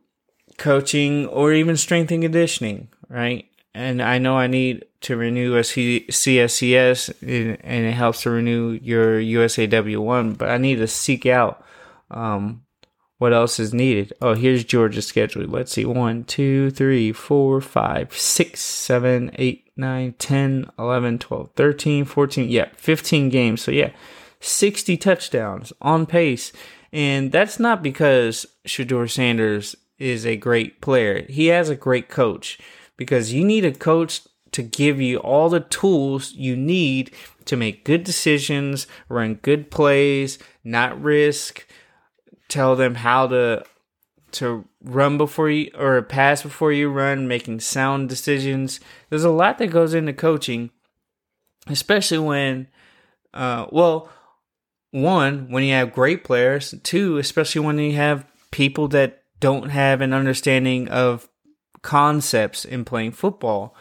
coaching 0.60 1.26
or 1.26 1.52
even 1.52 1.76
strength 1.76 2.12
and 2.12 2.22
conditioning, 2.22 2.90
right? 3.10 3.48
And 3.74 4.04
I 4.04 4.20
know 4.20 4.38
I 4.38 4.46
need 4.46 4.86
to 5.02 5.18
renew 5.18 5.56
a 5.56 5.62
CSCS 5.62 7.10
and 7.24 7.86
it 7.86 7.94
helps 7.94 8.22
to 8.22 8.30
renew 8.30 8.80
your 8.84 9.20
USAW1, 9.20 10.38
but 10.38 10.50
I 10.50 10.60
need 10.60 10.76
to 10.76 10.88
seek 10.88 11.26
out 11.26 11.66
um, 12.12 12.64
what 13.24 13.32
else 13.32 13.58
is 13.58 13.74
needed. 13.74 14.12
Oh, 14.22 14.34
here's 14.34 14.66
Georgia's 14.66 15.08
schedule. 15.08 15.46
Let's 15.46 15.72
see. 15.72 15.86
1, 15.86 16.26
2, 16.26 16.72
3, 16.72 17.14
4, 17.14 17.62
5, 17.62 18.18
6, 18.18 18.60
7, 18.60 19.32
8, 19.36 19.72
9, 19.78 20.14
10, 20.20 20.72
11, 20.78 21.20
12, 21.20 21.50
13, 21.56 22.04
14. 22.04 22.50
Yeah, 22.50 22.68
15 22.76 23.30
games. 23.30 23.62
So, 23.62 23.72
yeah, 23.72 23.92
60 24.42 24.98
touchdowns 24.98 25.72
on 25.82 26.06
pace. 26.06 26.52
And 26.92 27.32
that's 27.32 27.62
not 27.62 27.82
because 27.82 28.46
Shedeur 28.68 29.10
Sanders 29.10 29.78
is 29.98 30.26
a 30.26 30.36
great 30.36 30.82
player. 30.82 31.26
He 31.30 31.46
has 31.48 31.70
a 31.70 31.78
great 31.78 32.10
coach 32.10 32.60
because 32.98 33.32
you 33.32 33.46
need 33.46 33.64
a 33.64 33.72
coach 33.72 34.24
to 34.52 34.62
give 34.62 35.00
you 35.00 35.20
all 35.20 35.48
the 35.48 35.62
tools 35.62 36.34
you 36.34 36.58
need 36.58 37.16
to 37.46 37.56
make 37.56 37.86
good 37.86 38.04
decisions, 38.04 38.86
run 39.08 39.36
good 39.36 39.72
plays, 39.72 40.40
not 40.66 41.02
risk, 41.02 41.66
tell 42.54 42.76
them 42.76 42.96
how 42.96 43.28
to 43.28 43.64
to 44.32 44.66
run 44.84 45.18
before 45.18 45.50
you 45.50 45.70
or 45.78 46.02
pass 46.02 46.42
before 46.42 46.72
you 46.72 46.90
run, 46.90 47.28
making 47.28 47.60
sound 47.60 48.10
decisions. 48.10 48.80
There's 49.10 49.24
a 49.24 49.30
lot 49.30 49.58
that 49.58 49.68
goes 49.68 49.94
into 49.94 50.14
coaching, 50.14 50.70
especially 51.68 52.20
when 52.20 52.68
uh 53.34 53.66
well, 53.72 54.10
one, 54.92 55.50
when 55.50 55.64
you 55.64 55.74
have 55.74 55.94
great 55.94 56.24
players, 56.24 56.76
two, 56.84 57.18
especially 57.18 57.62
when 57.62 57.80
you 57.80 57.94
have 57.94 58.26
people 58.52 58.88
that 58.90 59.24
don't 59.40 59.70
have 59.70 60.02
an 60.02 60.14
understanding 60.14 60.88
of 60.90 61.28
concepts 61.82 62.66
in 62.66 62.86
playing 62.86 63.12
football. 63.12 63.76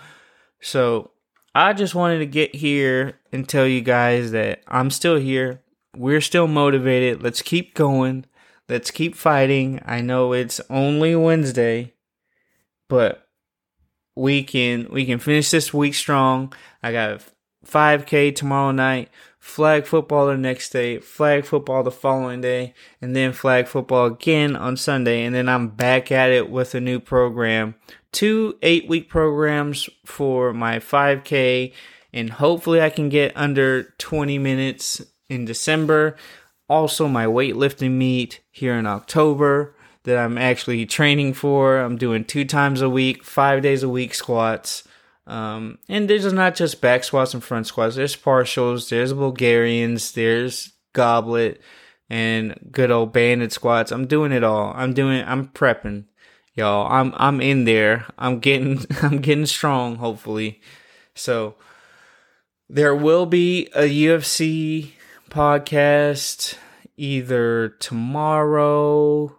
So 0.60 1.10
I 1.54 1.74
just 1.74 1.94
wanted 1.94 2.20
to 2.20 2.26
get 2.26 2.54
here 2.54 3.20
and 3.32 3.46
tell 3.46 3.66
you 3.66 3.82
guys 3.82 4.30
that 4.30 4.62
I'm 4.66 4.90
still 4.90 5.16
here. 5.16 5.62
We're 5.94 6.22
still 6.22 6.46
motivated. 6.46 7.22
Let's 7.22 7.42
keep 7.42 7.74
going. 7.74 8.24
Let's 8.72 8.90
keep 8.90 9.14
fighting. 9.14 9.82
I 9.84 10.00
know 10.00 10.32
it's 10.32 10.58
only 10.70 11.14
Wednesday, 11.14 11.92
but 12.88 13.28
we 14.16 14.42
can 14.42 14.88
we 14.90 15.04
can 15.04 15.18
finish 15.18 15.50
this 15.50 15.74
week 15.74 15.92
strong. 15.92 16.54
I 16.82 16.90
got 16.90 17.20
5K 17.66 18.34
tomorrow 18.34 18.70
night 18.70 19.10
flag 19.38 19.84
football 19.84 20.28
the 20.28 20.38
next 20.38 20.70
day, 20.70 21.00
flag 21.00 21.44
football 21.44 21.82
the 21.82 21.90
following 21.90 22.40
day, 22.40 22.72
and 23.02 23.14
then 23.14 23.34
flag 23.34 23.66
football 23.66 24.06
again 24.06 24.56
on 24.56 24.78
Sunday. 24.78 25.22
And 25.26 25.34
then 25.34 25.50
I'm 25.50 25.68
back 25.68 26.10
at 26.10 26.30
it 26.30 26.48
with 26.48 26.74
a 26.74 26.80
new 26.80 26.98
program. 26.98 27.74
Two 28.10 28.56
eight 28.62 28.88
week 28.88 29.10
programs 29.10 29.90
for 30.06 30.54
my 30.54 30.78
5K, 30.78 31.74
and 32.14 32.30
hopefully 32.30 32.80
I 32.80 32.88
can 32.88 33.10
get 33.10 33.36
under 33.36 33.94
20 33.98 34.38
minutes 34.38 35.02
in 35.28 35.44
December. 35.44 36.16
Also, 36.72 37.06
my 37.06 37.26
weightlifting 37.26 37.90
meet 37.90 38.40
here 38.50 38.72
in 38.72 38.86
October 38.86 39.74
that 40.04 40.16
I'm 40.16 40.38
actually 40.38 40.86
training 40.86 41.34
for. 41.34 41.78
I'm 41.78 41.98
doing 41.98 42.24
two 42.24 42.46
times 42.46 42.80
a 42.80 42.88
week, 42.88 43.24
five 43.24 43.60
days 43.60 43.82
a 43.82 43.90
week 43.90 44.14
squats. 44.14 44.82
Um, 45.26 45.76
and 45.90 46.08
there's 46.08 46.32
not 46.32 46.54
just 46.54 46.80
back 46.80 47.04
squats 47.04 47.34
and 47.34 47.44
front 47.44 47.66
squats. 47.66 47.96
There's 47.96 48.16
partials, 48.16 48.88
there's 48.88 49.12
Bulgarians, 49.12 50.12
there's 50.12 50.72
goblet, 50.94 51.60
and 52.08 52.58
good 52.70 52.90
old 52.90 53.12
banded 53.12 53.52
squats. 53.52 53.92
I'm 53.92 54.06
doing 54.06 54.32
it 54.32 54.42
all. 54.42 54.72
I'm 54.74 54.94
doing. 54.94 55.22
I'm 55.26 55.48
prepping, 55.48 56.06
y'all. 56.54 56.90
I'm 56.90 57.12
I'm 57.18 57.42
in 57.42 57.64
there. 57.66 58.06
I'm 58.16 58.38
getting 58.38 58.86
I'm 59.02 59.18
getting 59.18 59.44
strong. 59.44 59.96
Hopefully, 59.96 60.62
so 61.14 61.54
there 62.70 62.96
will 62.96 63.26
be 63.26 63.68
a 63.74 63.82
UFC 63.82 64.92
podcast 65.32 66.56
either 66.98 67.70
tomorrow 67.80 69.34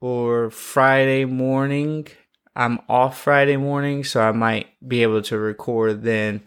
or 0.00 0.50
Friday 0.50 1.24
morning. 1.24 2.08
I'm 2.56 2.80
off 2.88 3.22
Friday 3.22 3.56
morning, 3.56 4.02
so 4.02 4.20
I 4.20 4.32
might 4.32 4.66
be 4.86 5.04
able 5.04 5.22
to 5.22 5.38
record 5.38 6.02
then. 6.02 6.42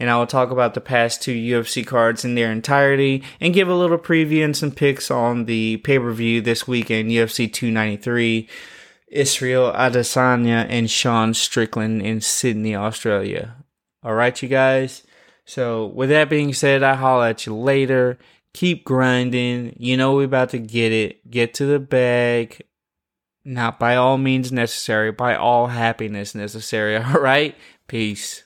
And 0.00 0.08
I 0.08 0.16
will 0.16 0.26
talk 0.26 0.50
about 0.50 0.72
the 0.72 0.80
past 0.80 1.20
two 1.20 1.34
UFC 1.34 1.86
cards 1.86 2.24
in 2.24 2.34
their 2.34 2.50
entirety 2.50 3.22
and 3.40 3.52
give 3.52 3.68
a 3.68 3.74
little 3.74 3.98
preview 3.98 4.42
and 4.42 4.56
some 4.56 4.72
picks 4.72 5.10
on 5.10 5.44
the 5.44 5.76
pay 5.78 5.98
per 5.98 6.10
view 6.10 6.40
this 6.40 6.66
weekend 6.66 7.10
UFC 7.10 7.52
293, 7.52 8.48
Israel 9.08 9.70
Adesanya 9.70 10.66
and 10.70 10.90
Sean 10.90 11.34
Strickland 11.34 12.00
in 12.00 12.22
Sydney, 12.22 12.74
Australia. 12.74 13.56
All 14.02 14.14
right, 14.14 14.42
you 14.42 14.48
guys. 14.48 15.02
So, 15.46 15.86
with 15.86 16.08
that 16.08 16.30
being 16.30 16.52
said, 16.54 16.82
I 16.82 16.94
holler 16.94 17.26
at 17.26 17.46
you 17.46 17.54
later. 17.54 18.18
Keep 18.54 18.84
grinding. 18.84 19.76
You 19.78 19.96
know 19.96 20.14
we 20.14 20.24
about 20.24 20.50
to 20.50 20.58
get 20.58 20.92
it. 20.92 21.30
Get 21.30 21.54
to 21.54 21.66
the 21.66 21.78
bag. 21.80 22.62
Not 23.44 23.78
by 23.78 23.96
all 23.96 24.16
means 24.16 24.52
necessary, 24.52 25.12
by 25.12 25.36
all 25.36 25.66
happiness 25.66 26.34
necessary. 26.34 26.96
All 27.02 27.20
right? 27.20 27.54
Peace. 27.88 28.43